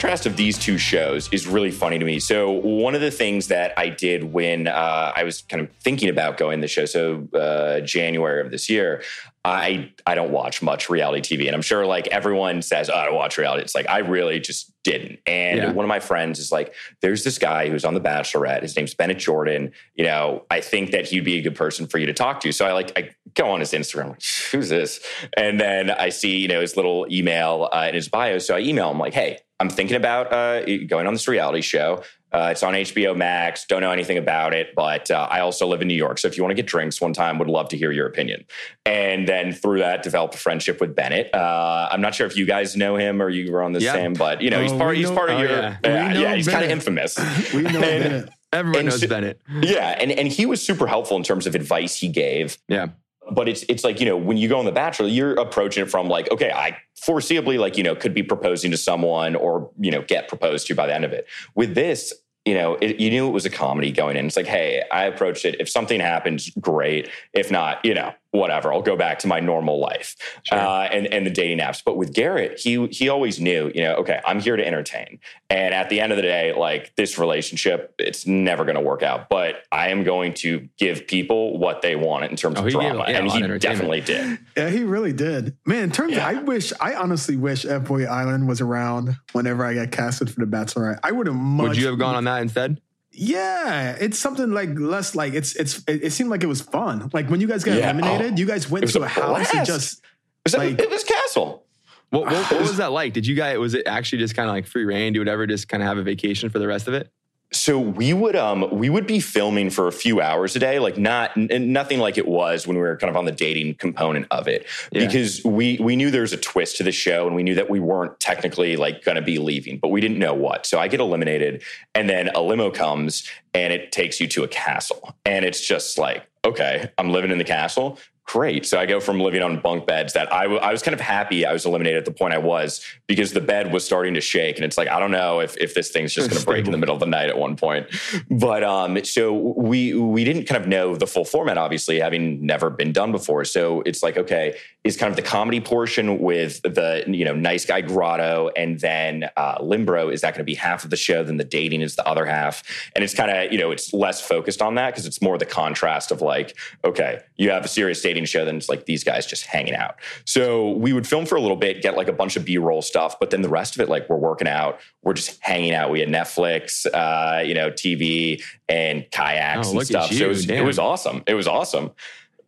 [0.00, 2.18] Contrast of these two shows is really funny to me.
[2.18, 6.08] So one of the things that I did when uh, I was kind of thinking
[6.08, 9.02] about going the show, so uh, January of this year,
[9.44, 13.04] I I don't watch much reality TV, and I'm sure like everyone says, oh, I
[13.06, 13.62] don't watch reality.
[13.62, 15.20] It's like I really just didn't.
[15.26, 15.72] And Yeah.
[15.72, 18.62] one of my friends is like, there's this guy who's on The Bachelorette.
[18.62, 19.72] His name's Bennett Jordan.
[19.94, 22.52] You know, I think that he'd be a good person for you to talk to.
[22.52, 25.00] So I like I go on his Instagram, like, who's this?
[25.36, 28.38] And then I see you know his little email uh, in his bio.
[28.38, 32.02] So I email him like, hey, I'm thinking about uh, going on this reality show.
[32.32, 33.66] Uh, it's on HBO Max.
[33.66, 36.16] Don't know anything about it, but uh, I also live in New York.
[36.18, 38.44] So if you want to get drinks one time, would love to hear your opinion.
[38.86, 41.34] And then through that, developed a friendship with Bennett.
[41.34, 43.94] Uh, I'm not sure if you guys know him or you were on the Yeah.
[43.94, 44.96] same, but you know he's Oh, part.
[44.96, 45.50] He's know- part of oh, your.
[45.50, 45.76] yeah.
[45.82, 47.18] We Yeah, yeah, he's kind of infamous.
[47.52, 48.28] we know And- Bennett.
[48.52, 49.40] Everyone And knows so- Bennett.
[49.62, 52.88] Yeah, and and he was super helpful in terms of advice he gave Yeah.
[53.30, 55.90] But it's it's like you know when you go on the bachelor you're approaching it
[55.90, 59.90] from like okay i foreseeably like you know could be proposing to someone or you
[59.90, 61.26] know get proposed to by the end of it.
[61.54, 62.12] With this
[62.44, 64.26] you know it, you knew it was a comedy going in.
[64.26, 65.56] It's like hey i approached it.
[65.60, 67.08] If something happens great.
[67.32, 70.58] If not you know whatever i'll go back to my normal life Sure.
[70.58, 73.94] uh, and and the dating apps but with garrett he he always knew you know
[73.96, 77.94] okay i'm here to entertain and at the end of the day like this relationship
[77.98, 81.96] it's never going to work out but i am going to give people what they
[81.96, 84.84] want in terms Oh, of he gave- drama yeah, and he definitely did Yeah, he
[84.84, 85.56] really did.
[85.64, 86.28] Man, in terms Yeah.
[86.30, 90.30] of, I wish, I honestly wish F Boy Island was around whenever I got casted
[90.30, 90.98] for the Bachelorette.
[91.02, 91.68] I would have much.
[91.68, 92.80] Would you have gone on that instead?
[93.22, 97.10] Yeah, it's something like less like it's it's it, it seemed like it was fun.
[97.12, 97.90] Like when you guys got Yeah.
[97.90, 99.66] eliminated, Oh, you guys went to a a house and blast.
[99.66, 100.02] just
[100.46, 101.66] Was that, Like- it was castle
[102.08, 103.12] What, what, what was that like?
[103.12, 105.68] Did you guys, was it actually just kind of like free reign, do whatever, just
[105.68, 107.10] kind of have a vacation for the rest of it?
[107.52, 110.96] So we would um we would be filming for a few hours a day like
[110.96, 114.26] not n- nothing like it was when we were kind of on the dating component
[114.30, 114.66] of it.
[114.92, 115.06] Yeah.
[115.06, 117.68] because we we knew there was a twist to the show and we knew that
[117.68, 120.64] we weren't technically like going to be leaving but we didn't know what.
[120.66, 121.62] So i get eliminated
[121.94, 125.16] and then a limo comes and it takes you to a castle.
[125.24, 127.98] And it's just like okay i'm living in the castle
[128.32, 128.64] great.
[128.64, 131.00] So i go from living on bunk beds that I, w- I was kind of
[131.00, 134.20] happy i was eliminated at the point i was because the bed was starting to
[134.20, 134.56] shake.
[134.56, 136.72] And it's like i don't know if, if this thing's just going to break in
[136.72, 137.86] the middle of the night at one point.
[138.30, 142.70] But um so we we didn't kind of know the full format obviously having never
[142.70, 143.44] been done before.
[143.44, 147.66] So it's like okay is kind of the comedy portion with the you know nice
[147.66, 150.10] guy grotto and then uh limbro.
[150.12, 152.24] Is that going to be half of the show then the dating is the other
[152.24, 152.62] half?
[152.94, 155.44] And it's kind of you know it's less focused on that because it's more the
[155.44, 159.26] contrast of like okay you have a serious dating show then it's like these guys
[159.26, 159.96] just hanging out.
[160.24, 163.18] So we would film for a little bit get like a bunch of b-roll stuff
[163.20, 165.90] but then the rest of it like we're working out we're just hanging out.
[165.90, 170.10] We had netflix uh you know tv and kayaks Oh, and stuff.
[170.12, 171.22] So it was, it was awesome.
[171.26, 171.90] It was awesome.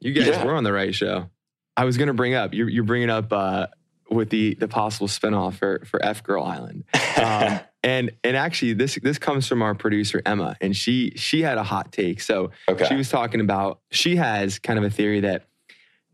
[0.00, 0.44] You guys Yeah.
[0.44, 1.28] were on the right show.
[1.76, 2.52] I was going to bring up.
[2.54, 3.66] You're, you're bringing up uh,
[4.10, 6.84] with the the possible spinoff for for F Girl Island.
[7.16, 11.58] Um, and and actually, this this comes from our producer Emma, and she she had
[11.58, 12.20] a hot take.
[12.20, 12.84] So Okay.
[12.86, 15.44] she was talking about she has kind of a theory that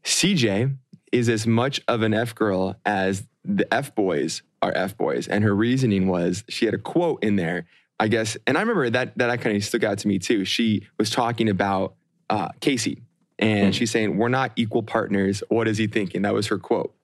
[0.04, 0.76] CJ
[1.12, 5.42] is as much of an F girl as the F boys are F boys, and
[5.44, 7.66] her reasoning was she had a quote in there.
[8.00, 10.44] I guess, and I remember that that kind of stuck out to me too.
[10.44, 11.94] She was talking about
[12.30, 13.02] uh, Casey,
[13.38, 13.70] and Hmm.
[13.72, 15.42] she's saying we're not equal partners.
[15.48, 16.22] What is he thinking?
[16.22, 16.94] That was her quote.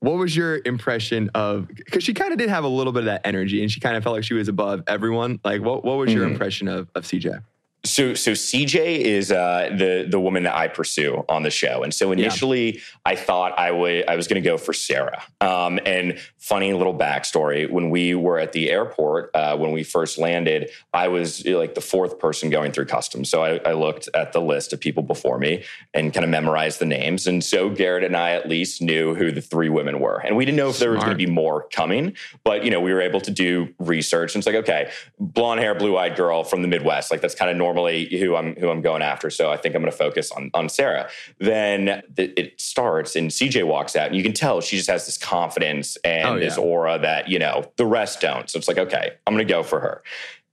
[0.00, 1.68] What was your impression of?
[1.68, 3.96] Because she kind of did have a little bit of that energy, and she kind
[3.96, 5.38] of felt like she was above everyone.
[5.44, 6.32] Like, what what was your Mhm.
[6.32, 7.38] impression of of CJ?
[7.84, 11.92] So, so CJ is uh, the the woman that I pursue on the show, and
[11.92, 15.20] so initially I thought I would I was going to go for Sarah.
[15.40, 20.16] Um, and funny little backstory: when we were at the airport uh, when we first
[20.16, 23.28] landed, I was like the fourth person going through customs.
[23.28, 26.78] So I, I looked at the list of people before me and kind of memorized
[26.78, 27.26] the names.
[27.26, 30.44] And so Garrett and I at least knew who the three women were, and we
[30.44, 32.14] didn't know if there was going to be more coming,
[32.44, 34.36] but you know we were able to do research.
[34.36, 37.10] And it's like okay, blonde hair, blue eyed girl from the Midwest.
[37.10, 39.30] Like that's kind of normally who I'm who I'm going after.
[39.30, 41.08] So I think I'm going to focus on on Sarah.
[41.38, 45.06] Then the, it starts, and CJ walks out, and you can tell she just has
[45.06, 48.48] this confidence and Oh, this aura that you know the rest don't.
[48.50, 50.02] So it's like okay, I'm going to go for her.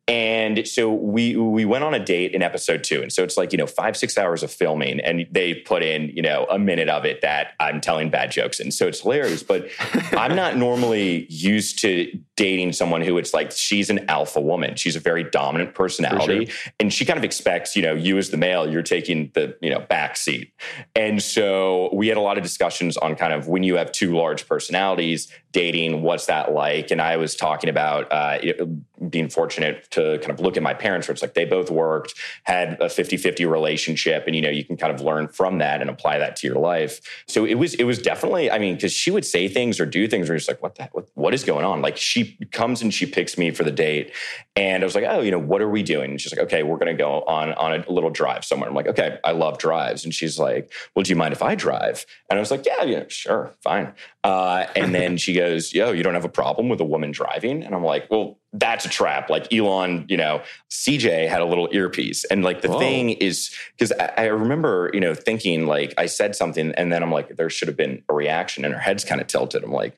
[0.10, 3.52] And so we we went on a date in episode two, and so it's like
[3.52, 6.90] you know five six hours of filming, and they put in you know a minute
[6.90, 9.44] of it that I'm telling bad jokes, and so it's hilarious.
[9.44, 9.70] But
[10.14, 14.76] I'm not normally used to dating someone who it's like she's an alpha woman.
[14.78, 18.38] She's a very dominant personality, and she kind of expects you know you as the
[18.38, 20.52] male, you're taking the you know back seat.
[20.96, 24.16] And so we had a lot of discussions on kind of when you have two
[24.16, 26.92] large personalities dating, what's that like?
[26.92, 30.74] And I was talking about uh, it- being fortunate to kind of look at my
[30.74, 34.50] parents, where it's like they both worked, had a 50 50 relationship, and you know,
[34.50, 37.00] you can kind of learn from that and apply that to your life.
[37.28, 40.08] So it was, it was definitely, I mean, because she would say things or do
[40.08, 41.82] things where you're just like, what the what, what is going on?
[41.82, 44.14] Like she comes and she picks me for the date.
[44.56, 46.12] And I was like, oh, you know, what are we doing?
[46.12, 48.70] And she's like, okay, we're going to go on, on a little drive somewhere.
[48.70, 50.04] I'm like, okay, I love drives.
[50.04, 52.06] And she's like, well, do you mind if I drive?
[52.30, 53.94] And I was like, yeah, yeah, sure, fine.
[54.24, 57.64] Uh, and then she goes, yo, you don't have a problem with a woman driving?
[57.64, 59.30] And I'm like, well, that's a trap.
[59.30, 62.26] Like Elan, you know, CJ had a little earpiece.
[62.26, 62.80] And like the Whoa.
[62.80, 67.04] thing is, because I, I remember, you know, thinking like I said something and then
[67.04, 69.64] I'm like, there should have been a reaction and her head's kind of tilted.
[69.64, 69.98] I'm like,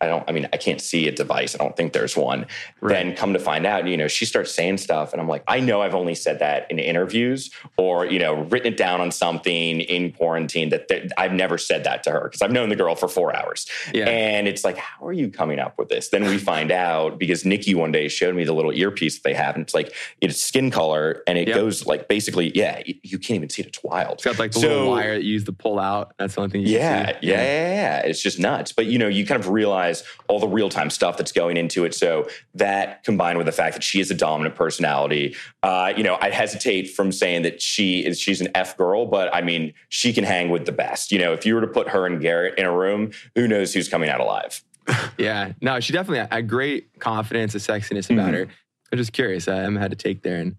[0.00, 1.54] I don't, I mean, I can't see a device.
[1.54, 2.46] I don't think there's one.
[2.80, 2.94] Right.
[2.94, 5.60] Then come to find out, you know, she starts saying stuff and I'm like, I
[5.60, 9.80] know I've only said that in interviews or, you know, written it down on something
[9.80, 13.08] in quarantine that, I've never said that to her because I've known the girl for
[13.08, 13.66] four hours.
[13.92, 14.08] Yeah.
[14.08, 16.08] And it's like, how are you coming up with this?
[16.08, 19.34] Then we find out because Nikki one day showed me the little earpiece that they
[19.34, 21.56] have, and it's like it's skin color, and it Yep.
[21.56, 23.68] goes like basically, yeah, you, can't even see it.
[23.68, 24.14] It's wild.
[24.14, 26.12] It's got like the So- little wire that you use to pull out.
[26.18, 27.26] That's the only thing you Yeah, yeah, see.
[27.28, 27.98] yeah, yeah.
[28.06, 28.72] It's just nuts.
[28.72, 29.89] But you know, you kind of realize
[30.28, 31.94] all the real time stuff that's going into it.
[31.94, 36.16] So that combined with the fact that she is a dominant personality, uh, you know,
[36.20, 40.12] I hesitate from saying that she is she's an F girl, but I mean, she
[40.12, 41.12] can hang with the best.
[41.12, 43.74] You know, if you were to put her and Garrett in a room, who knows
[43.74, 44.62] who's coming out alive?
[45.18, 45.52] Yeah.
[45.60, 48.34] No, she definitely had great confidence and sexiness about Mhm.
[48.34, 48.46] her.
[48.90, 49.46] I'm just curious.
[49.46, 50.56] I had to take there and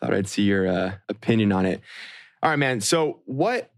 [0.00, 1.80] thought I'd see your uh, opinion on it.
[2.42, 2.80] All right, man.
[2.80, 3.70] So what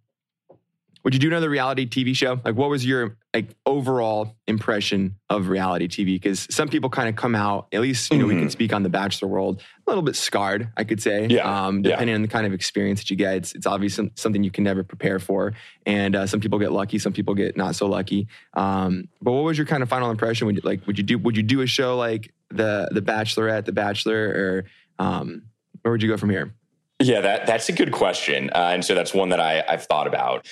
[1.04, 2.40] would you do another reality TV show?
[2.44, 6.14] Like what was your like overall impression of reality TV?
[6.14, 8.52] Because some people kind of come out, at least, you know, we can Mhm.
[8.52, 11.26] speak on the bachelor world, a little bit scarred, I could say.
[11.26, 11.90] Yeah, Um, yeah.
[11.90, 13.34] depending on the kind of experience that you get.
[13.34, 15.52] It's, it's obviously something you can never prepare for.
[15.84, 18.28] And uh, some people get lucky, some people get not so lucky.
[18.54, 20.46] Um, but what was your kind of final impression?
[20.46, 23.64] Would you like would you do would you do a show like the the Bachelorette,
[23.64, 24.64] the Bachelor,
[24.98, 25.42] or um,
[25.82, 26.54] where would you go from here?
[27.02, 30.06] Yeah, that that's a good question, uh, and so that's one that I, I've thought
[30.06, 30.46] about.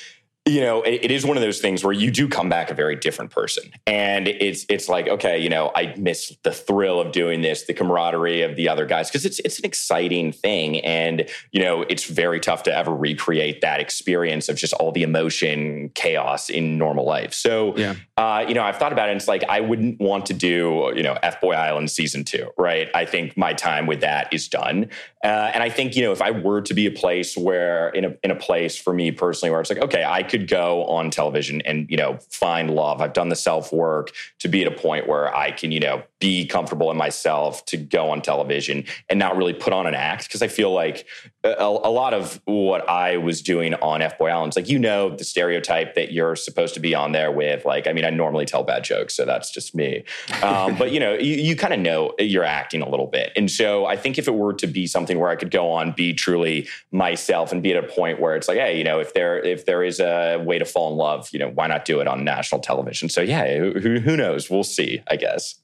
[0.44, 2.74] You know, it, it is one of those things where you do come back a
[2.74, 7.12] very different person, and it's it's like okay, you know, I miss the thrill of
[7.12, 11.28] doing this, the camaraderie of the other guys, because it's it's an exciting thing, and
[11.52, 15.90] you know, it's very tough to ever recreate that experience of just all the emotion,
[15.94, 17.32] chaos in normal life.
[17.32, 17.94] So, Yeah.
[18.16, 19.12] uh, you know, I've thought about it.
[19.12, 22.50] And it's like I wouldn't want to do, you know, F Boy Island season two,
[22.58, 22.88] right?
[22.96, 24.90] I think my time with that is done.
[25.22, 28.04] Uh, and I think, you know, if I were to be a place where, in
[28.04, 31.10] a in a place for me personally, where it's like, okay, I could go on
[31.10, 33.00] television and you know find love.
[33.00, 36.02] I've done the self work to be at a point where I can, you know,
[36.18, 40.28] be comfortable in myself to go on television and not really put on an act
[40.28, 41.06] because I feel like
[41.44, 45.10] a, a lot of what I was doing on F Boy Island like, you know,
[45.10, 47.64] the stereotype that you're supposed to be on there with.
[47.64, 50.04] Like, I mean, I normally tell bad jokes, so that's just me.
[50.42, 53.50] Um, but you know, you, you kind of know you're acting a little bit, and
[53.50, 56.14] so I think if it were to be something where I could go on, be
[56.14, 59.38] truly myself, and be at a point where it's like, hey, you know, if there
[59.38, 62.00] if there is a a way to fall in love, you know, why not do
[62.00, 63.08] it on national television?
[63.08, 64.48] So yeah, who who knows?
[64.50, 65.02] We'll see.
[65.10, 65.56] I guess.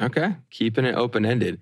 [0.00, 1.60] Okay, keeping it open ended.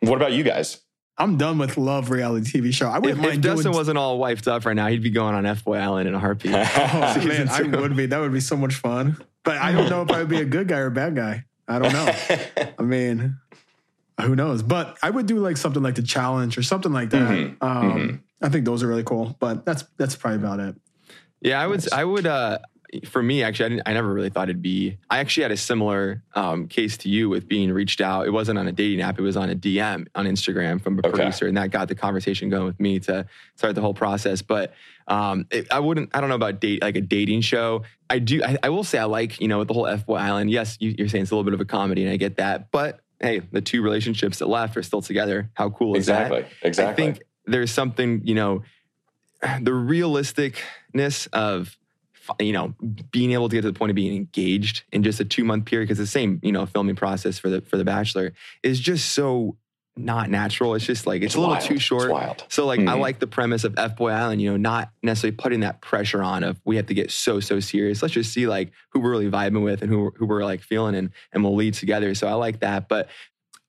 [0.00, 0.80] What about you guys?
[1.18, 2.88] I'm done with love reality TV show.
[2.90, 3.76] I wouldn't If, mind if Dustin doing.
[3.76, 6.18] wasn't all wiped up right now, he'd be going on F Boy Island in a
[6.18, 6.52] heartbeat.
[6.76, 8.04] oh, Season man, I would be.
[8.06, 9.16] That would be so much fun.
[9.42, 11.44] But I don't know if I would be a good guy or a bad guy.
[11.68, 12.12] I don't know.
[12.78, 13.38] I mean,
[14.20, 14.62] who knows?
[14.62, 17.30] But I would do like something like the challenge or something like that.
[17.30, 18.20] Mhm, Um, mhm.
[18.42, 19.36] I think those are really cool.
[19.40, 20.74] But that's that's probably about it.
[21.46, 21.92] Yeah, I would.
[21.92, 22.26] I would.
[22.26, 22.58] Uh,
[23.04, 24.98] for me, actually, I, didn't, I never really thought it'd be.
[25.10, 28.26] I actually had a similar um, case to you with being reached out.
[28.26, 29.18] It wasn't on a dating app.
[29.18, 31.10] It was on a DM on Instagram from a Okay.
[31.10, 34.42] producer, and that got the conversation going with me to start the whole process.
[34.42, 34.74] But
[35.06, 36.10] um, it, I wouldn't.
[36.14, 37.82] I don't know about date like a dating show.
[38.10, 38.42] I do.
[38.42, 40.50] I, I will say I like you know with the whole F Boy Island.
[40.50, 42.72] Yes, you, you're saying it's a little bit of a comedy, and I get that.
[42.72, 45.50] But hey, the two relationships that left are still together.
[45.54, 46.26] How cool is that?
[46.32, 46.56] exactly.
[46.62, 46.92] Exactly.
[46.92, 48.62] I think there's something, you know,
[49.42, 51.76] the realisticness of,
[52.40, 52.74] you know,
[53.10, 55.64] being able to get to the point of being engaged in just a two month
[55.66, 59.10] period, because the same, you know, filming process for the for the Bachelor is just
[59.12, 59.56] so
[59.98, 60.74] not natural.
[60.74, 61.64] It's just like it's, a little wild.
[61.64, 62.10] too It's short.
[62.10, 62.44] wild.
[62.48, 63.00] So like I Mhm.
[63.00, 66.42] like the premise of F Boy Island, you know, not necessarily putting that pressure on
[66.44, 68.02] of we have to get so so serious.
[68.02, 70.94] Let's just see like who we're really vibing with and who who we're like feeling
[70.94, 72.14] and and we'll lead together.
[72.14, 72.88] So I like that.
[72.88, 73.08] But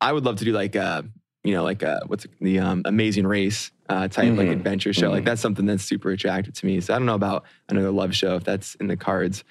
[0.01, 1.05] I would love to do like a
[1.47, 4.51] you know like a, what's it- the um, Amazing Race uh, type like Mhm.
[4.51, 5.09] adventure show.
[5.09, 5.27] Like Mhm.
[5.27, 6.81] that's something that's super attractive to me.
[6.81, 9.45] So I don't know about another love show if that's in the cards.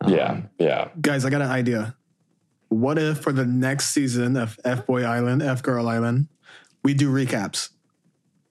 [0.00, 0.40] Um, yeah.
[0.58, 0.88] Yeah.
[1.00, 1.94] Guys, I got an idea.
[2.68, 6.26] What if for the next season of F Boy Island, F Girl Island,
[6.82, 7.68] we do recaps?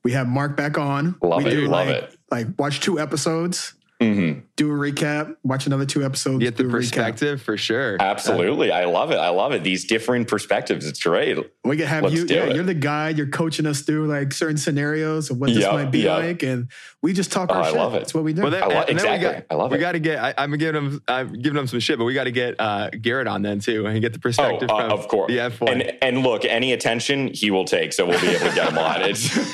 [0.05, 1.15] We have Mark back on.
[1.21, 2.17] Love we it, do love like, it.
[2.31, 4.43] Like watch two episodes, Mhm.
[4.57, 6.39] Do a recap, watch another two episodes.
[6.41, 6.75] Get the do a recap.
[6.77, 7.97] perspective for sure.
[7.99, 8.71] Absolutely.
[8.71, 9.17] I love it.
[9.17, 9.63] I love it.
[9.63, 10.85] These different perspectives.
[10.85, 11.37] It's great.
[11.65, 12.25] We can have Let's you.
[12.29, 12.55] Yeah, it.
[12.55, 13.09] you're the guy.
[13.09, 16.19] You're coaching us through like certain scenarios of what this Yep, might be yep.
[16.23, 16.69] like, and
[17.01, 17.75] we just talk Oh, our I shit.
[17.77, 17.99] love it.
[17.99, 18.43] That's what we do.
[18.43, 19.27] Well, then, I lo- exactly.
[19.27, 19.75] we Got, I love it.
[19.75, 20.19] We got to get.
[20.19, 21.01] I, I'm giving him.
[21.07, 23.85] I'm giving him some shit, but we got to get uh, Garrett on then too,
[23.87, 25.29] and get the Oh, perspective uh, from of course.
[25.31, 25.81] the F one.
[25.81, 28.77] And and look, any attention he will take, so we'll be able to get him
[28.77, 29.01] on.
[29.01, 29.35] It's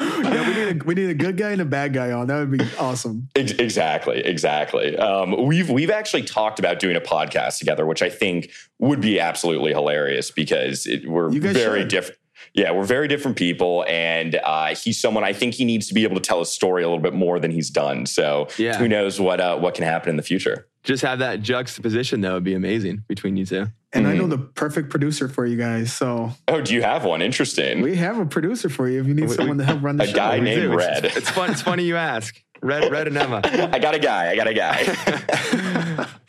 [0.00, 2.26] yeah, we need a we need a good guy and a bad guy on.
[2.26, 3.28] That would be awesome.
[3.36, 3.52] Ex-
[3.84, 4.96] exactly, exactly.
[4.96, 9.20] Um, we've we've actually talked about doing a podcast together, which I think would be
[9.20, 12.18] absolutely hilarious because it, we're very different.
[12.52, 16.04] Yeah, we're very different people, and uh, he's someone I think he needs to be
[16.04, 18.06] able to tell his story a little bit more than he's done.
[18.06, 18.76] So Yeah.
[18.76, 20.66] who knows what uh, what can happen in the future?
[20.82, 23.66] Just have that juxtaposition though would be amazing between you two.
[23.94, 24.18] And I Mhm.
[24.18, 25.92] know the perfect producer for you guys.
[25.92, 27.22] So Oh, do you have one?
[27.22, 27.80] Interesting.
[27.80, 30.04] we have a producer for you if you need We- someone to help run the
[30.04, 30.14] A show.
[30.16, 30.76] guy named do.
[30.76, 31.06] Red.
[31.06, 31.50] It's, it's fun.
[31.52, 32.38] It's funny you ask.
[32.64, 33.40] Red, Red, and Emma.
[33.44, 34.30] I got a guy.
[34.30, 34.84] I got a guy.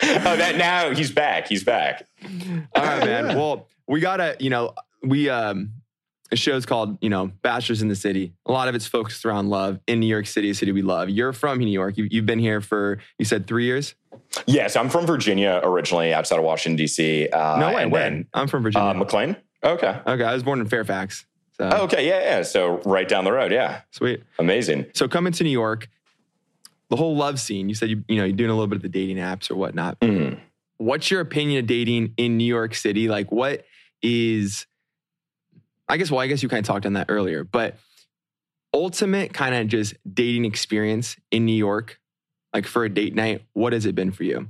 [0.03, 1.47] oh, that now he's back.
[1.47, 2.05] He's back.
[2.75, 3.29] All right, man.
[3.29, 3.35] Yeah.
[3.35, 5.71] Well, we gotta, you know, we um
[6.31, 8.33] the show's called, you know, Bachelors in the City.
[8.47, 11.09] A lot of it's focused around love in New York City, a city we love.
[11.09, 11.97] You're from New York.
[11.97, 13.93] You, you've been here for, you said three years?
[14.47, 17.29] Yes, I'm from Virginia originally, outside of Washington D.C.
[17.29, 17.83] Uh, No way.
[17.83, 18.27] and When?
[18.33, 18.89] I'm from Virginia.
[18.89, 19.37] uh, McLean.
[19.63, 19.99] Okay.
[20.07, 21.25] okay, I was born in Fairfax.
[21.59, 22.07] So Oh, okay.
[22.07, 22.19] Yeah.
[22.21, 22.41] Yeah.
[22.41, 23.51] So right down the road.
[23.51, 23.81] Yeah.
[23.91, 24.23] sweet.
[24.39, 24.87] Amazing.
[24.95, 25.87] So coming to New York,
[26.89, 27.69] the whole love scene.
[27.69, 29.55] You said you, you know, you're doing a little bit of the dating apps or
[29.55, 29.99] whatnot.
[29.99, 30.39] Mhm.
[30.77, 33.07] what's your opinion of dating in New York City?
[33.07, 33.63] Like, what
[34.01, 34.67] is,
[35.87, 37.77] I guess, well, I guess you kind of talked on that earlier, but
[38.73, 41.99] ultimate kind of just dating experience in New York,
[42.53, 44.49] like for a date night, what has it been for you?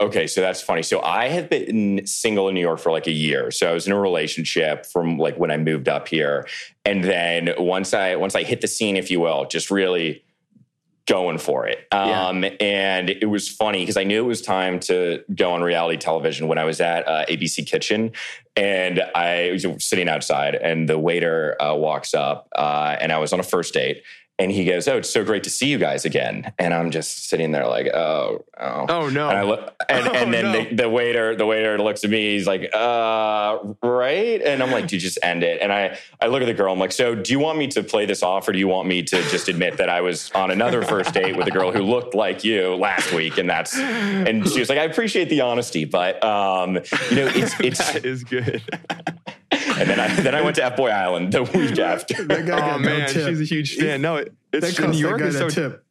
[0.00, 0.82] Okay, so that's funny.
[0.82, 3.50] So I have been single in New York for like a year.
[3.50, 6.46] So I was in a relationship from like when I moved up here,
[6.84, 10.24] and then once I once I hit the scene, if you will, just really
[11.06, 11.86] going for it.
[11.92, 12.28] Yeah.
[12.28, 15.98] Um, and it was funny because I knew it was time to go on reality
[15.98, 18.12] television when I was at uh, ABC Kitchen,
[18.56, 23.32] and I was sitting outside, and the waiter uh, walks up, uh, and I was
[23.32, 24.02] on a first date.
[24.42, 27.28] And he goes, "Oh, it's so great to see you guys again." And I'm just
[27.28, 29.28] sitting there like, "Oh, oh, Oh, no.
[29.28, 30.64] and, I look, and, Oh, and then no.
[30.64, 32.32] the, the waiter, the waiter looks at me.
[32.34, 36.42] He's like, "Uh, right." And I'm like, "Dude, just end it." And I, I look
[36.42, 36.72] at the girl.
[36.72, 38.88] I'm like, "So, do you want me to play this off, or do you want
[38.88, 41.82] me to just admit that I was on another first date with a girl who
[41.82, 45.84] looked like you last week?" And that's, and she was like, "I appreciate the honesty,
[45.84, 46.74] but um,
[47.10, 48.60] you know, it's it's." that is good.
[49.82, 52.24] and then I then I went to F Boy Island the week after.
[52.24, 53.08] That guy oh, got no man.
[53.08, 53.28] tip.
[53.28, 54.00] She's a huge fan.
[54.00, 55.82] No, it, it's costs New that York guy is so that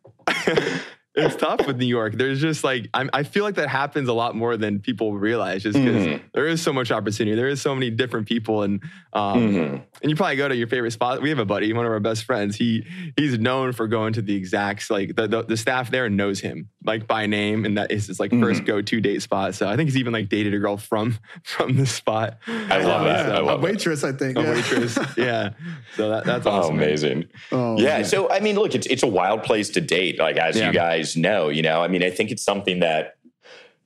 [0.47, 0.81] tip.
[1.13, 2.13] it's tough with New York.
[2.13, 5.63] There's just like I'm, I feel like that happens a lot more than people realize,
[5.63, 6.21] just because Mhm.
[6.33, 7.35] there is so much opportunity.
[7.35, 8.81] There is so many different people, and
[9.13, 9.81] um, Mhm.
[10.01, 11.21] and you probably go to your favorite spot.
[11.21, 12.55] We have a buddy, one of our best friends.
[12.55, 12.85] He
[13.17, 14.89] he's known for going to the exacts.
[14.89, 18.19] Like the the, the staff there knows him like by name, and that is his
[18.19, 18.65] like first Mhm.
[18.65, 19.53] go to date spot.
[19.55, 22.37] So I think he's even like dated a girl from from the spot.
[22.47, 23.27] I love Oh, that.
[23.27, 23.35] yeah.
[23.35, 23.71] I love a it.
[23.71, 24.37] waitress, I think.
[24.37, 24.51] A yeah.
[24.53, 25.49] waitress, yeah.
[25.97, 26.77] So that, that's Oh, awesome.
[26.77, 26.87] man.
[26.87, 27.25] amazing.
[27.51, 28.05] Oh, yeah, man.
[28.05, 30.17] so I mean, look, it's it's a wild place to date.
[30.19, 30.67] Like as Yeah.
[30.67, 31.49] you guys guys know.
[31.49, 33.15] You know, I mean, I think it's something that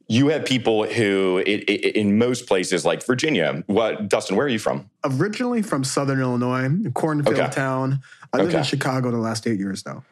[0.08, 4.50] you have people who, it, it, in most places like Virginia, what Dustin, where are
[4.50, 4.90] you from?
[5.04, 7.52] Originally from Southern Illinois, Cornfield Okay.
[7.52, 8.02] town.
[8.34, 10.04] I lived in Chicago the last eight years though.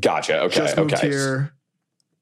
[0.00, 0.40] Gotcha.
[0.42, 0.56] Okay.
[0.56, 1.08] Just moved okay.
[1.08, 1.52] here.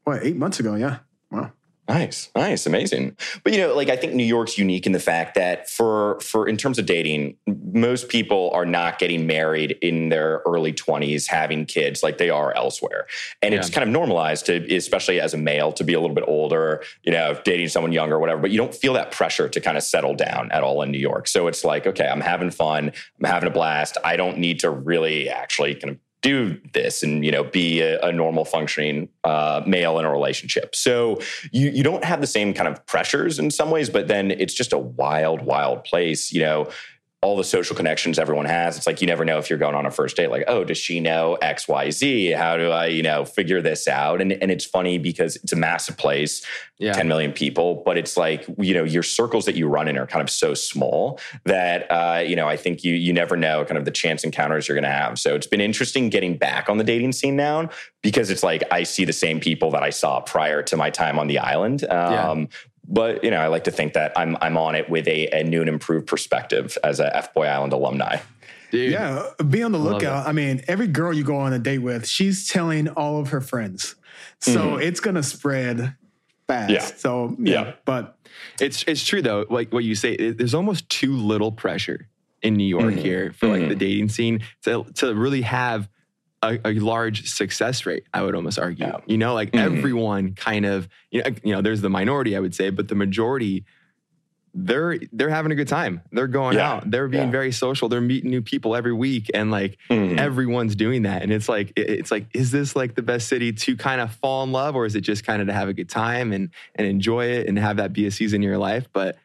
[0.05, 0.75] What eight months ago?
[0.75, 0.99] Yeah.
[1.31, 1.53] Wow.
[1.87, 3.15] Nice, nice, amazing.
[3.43, 6.49] But you know, like I think New York's unique in the fact that for for
[6.49, 11.67] in terms of dating, most people are not getting married in their early 20s having
[11.67, 13.07] kids like they are elsewhere.
[13.43, 16.25] And it's kind of normalized to especially as a male to be a little bit
[16.27, 19.61] older, you know, dating someone younger or whatever, but you don't feel that pressure to
[19.61, 21.29] kind of settle down at all in New York.
[21.29, 23.99] So it's like, okay, I'm having fun, I'm having a blast.
[24.03, 28.01] I don't need to really actually kind of do this and you know be a,
[28.01, 30.75] a normal functioning uh, male in a relationship.
[30.75, 31.21] So
[31.53, 34.55] you you don't have the same kind of pressures in some ways but then it's
[34.55, 36.69] just a wild wild place you know
[37.25, 39.87] all the social connections everyone has it's like you never know if you're going on
[39.87, 43.63] a first date like oh does she know xyz how do i you know figure
[43.63, 44.21] this out?
[44.21, 46.45] And and it's funny because it's a massive place
[46.79, 46.93] Yeah.
[46.93, 50.07] 10 million people but it's like you know your circles that you run in are
[50.07, 53.79] kind of so small that uh, you know i think you you never know kind
[53.79, 55.19] of the chance encounters you're going to have.
[55.19, 57.71] So it's been interesting getting back on the dating scene now
[58.03, 61.19] because it's like i see the same people that i saw prior to my time
[61.19, 61.85] on the island.
[61.89, 62.49] Um,
[62.87, 65.43] But you know, I like to think that I'm I'm on it with a, a
[65.45, 68.19] new and improved perspective as a F Boy Island alumni.
[68.71, 68.93] Dude.
[68.93, 70.27] Yeah, be on the lookout.
[70.27, 73.41] I mean, every girl you go on a date with, she's telling all of her
[73.41, 73.95] friends.
[74.41, 75.95] So it's gonna spread
[76.49, 76.71] fast.
[76.71, 76.81] Yeah.
[76.81, 77.73] So yeah, Yeah.
[77.85, 78.19] but
[78.61, 79.47] It's it's true though.
[79.49, 82.09] Like what you say, it- there's almost too little pressure
[82.43, 82.99] in New York Mhm.
[82.99, 83.69] here for like Mhm.
[83.71, 85.89] the dating scene to to really have
[86.45, 88.05] a, a large success rate.
[88.13, 88.87] I would almost argue.
[88.87, 88.99] Yeah.
[89.07, 89.61] You know, like Mhm.
[89.79, 92.95] everyone kind of you know you know there's the minority I would say, but the
[92.95, 93.65] majority.
[94.57, 96.01] They're they're having a good time.
[96.13, 96.75] They're going Yeah.
[96.75, 96.89] out.
[96.89, 97.31] They're being Yeah.
[97.33, 97.89] very social.
[97.89, 100.17] They're meeting new people every week, and like Mhm.
[100.17, 103.53] everyone's doing that and it's like it- it's like is this like the best city
[103.53, 105.73] to kind of fall in love or is it just kind of to have a
[105.73, 108.87] good time and and enjoy it and have that be a season in your life
[108.93, 109.17] but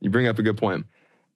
[0.00, 0.86] you bring up a good point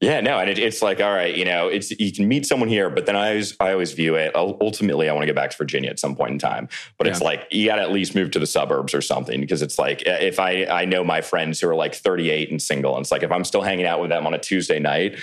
[0.00, 2.68] Yeah, no, and it, it's like, all right, you know, it's you can meet someone
[2.68, 4.30] here, but then I always I always view it.
[4.36, 6.68] Ultimately, I want to get back to Virginia at some point in time,
[6.98, 9.60] but it's like you got to at least move to the suburbs or something because
[9.60, 12.94] it's like uh, if I I know my friends who are like 38 and single,
[12.94, 15.18] and it's like if I'm still hanging out with them on a Tuesday night.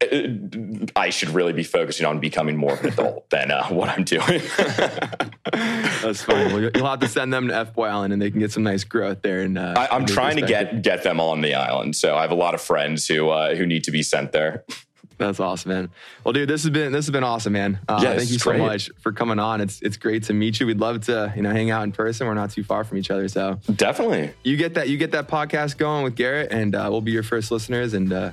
[0.00, 4.04] I should really be focusing on becoming more of an adult than uh, what I'm
[4.04, 4.40] doing.
[5.52, 8.38] that's fine well, you'll have to send them to f boy island and they can
[8.38, 11.40] get some nice growth there and uh, I, I'm trying to get get them on
[11.40, 14.02] the island, so I have a lot of friends who uh, who need to be
[14.04, 14.64] sent there.
[15.18, 15.90] that's awesome man.
[16.22, 17.80] Well dude this has been this has been awesome man.
[17.88, 18.60] Uh, Yeah, thank you so great.
[18.60, 19.60] much for coming on.
[19.60, 20.66] It's it's great to meet you.
[20.66, 22.28] We'd love to you know hang out in person.
[22.28, 23.58] We're not too far from each other so.
[23.74, 27.10] Definitely, you get that you get that podcast going with garrett and uh, we'll be
[27.10, 28.30] your first listeners and uh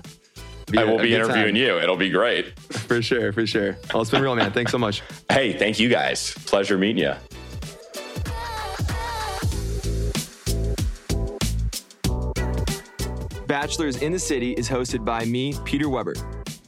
[0.75, 1.77] I will be interviewing you.
[1.79, 2.57] It'll be great.
[2.59, 3.77] For sure, for sure.
[3.93, 4.51] Well, it's been real, man.
[4.51, 5.01] Thanks so much.
[5.29, 6.33] Hey, thank you guys.
[6.45, 7.13] Pleasure meeting you.
[13.47, 16.13] Bachelors in the City is hosted by me, Peter Weber.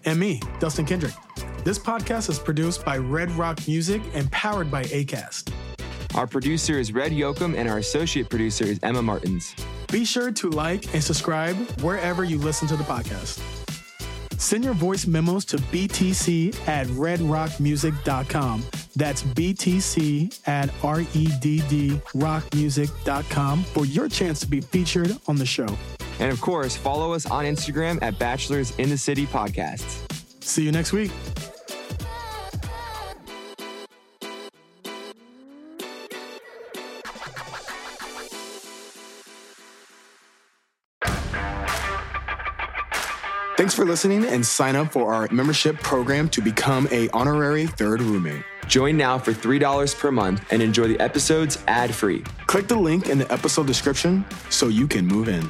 [0.06, 1.14] and me, Dustin Kendrick.
[1.64, 5.52] This podcast is produced by Redd Rock Music and powered by ACAST.
[6.16, 9.54] Our producer is Red Yoakum, and our associate producer is Emma Martins.
[9.92, 13.40] Be sure to like and subscribe wherever you listen to the podcast.
[14.38, 18.64] Send your voice memos to btc at reddrockmusic.com.
[18.96, 25.68] That's btc at R-E-D-D rockmusic.com for your chance to be featured on the show.
[26.20, 30.04] And of course, follow us on Instagram at Bachelors in the City Podcasts.
[30.44, 31.12] See you next week.
[43.68, 48.02] Thanks for listening and sign up for our membership program to become a honorary third
[48.02, 48.42] roommate.
[48.66, 52.24] Join now for $3 per month and enjoy the episodes ad free.
[52.46, 55.50] Click the link in the episode description so you can move in.